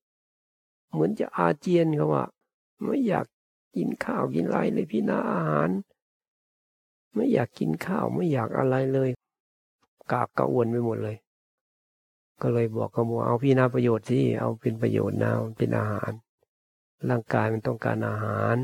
[0.93, 2.25] เหมือนจะอาเจียนเขาว่า
[2.85, 3.27] ไม่อยาก
[3.77, 5.71] กินข้าวกินอะไรเลยพี่นาอาหาร
[7.15, 9.11] ไม่อยากกินข้าวไม่อยากอะไรเลย
[10.13, 11.17] กาบกระอวนไปหมดเลย
[12.43, 16.11] ก็เลยบอกขาบอกเอาพี่นาประโยชน์สิเอาเป็นประโยชน์นะเป็นอาหาร
[17.11, 18.57] ร่างกายมันต้องการอาหาร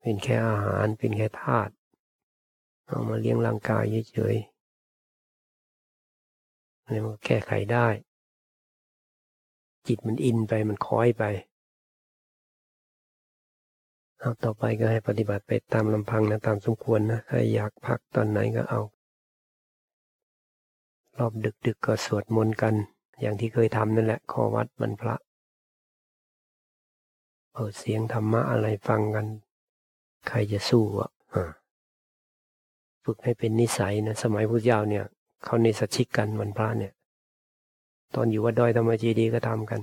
[0.00, 1.72] เป็นแค่อาหารเป็นแค่ธาตุ
[2.86, 7.86] เอามาเลี้ยงร่างกายเฉยๆนี่มันแก้ไขได้
[9.86, 11.24] จิตมันอินไปมันคอยไป
[14.20, 18.80] เอาต่อไปก็ให้ปฏิบัติไปตามลำพังนะตามสมควรนะ ถ้าอยากพักตอนไหนก็เอา
[21.18, 22.74] รอบดึกๆกก็สวดมนต์กัน
[23.20, 25.14] อย่างที่เคยทำนั่นแหละขอวัดมันพระ
[27.52, 29.26] เปิดเสียงธรรมะอะไรฟังกัน
[30.28, 31.10] ใครจะสู้อะ
[33.04, 35.04] ฝึกให้เป็นนิสัยนะสมัยพุทธเจ้าเนี่ย
[35.44, 36.92] เขาในสัชิกกันวันพระเนี่ย
[38.14, 39.80] ตอนอยู่วัดดอยธรรมจีดีก็ทำกัน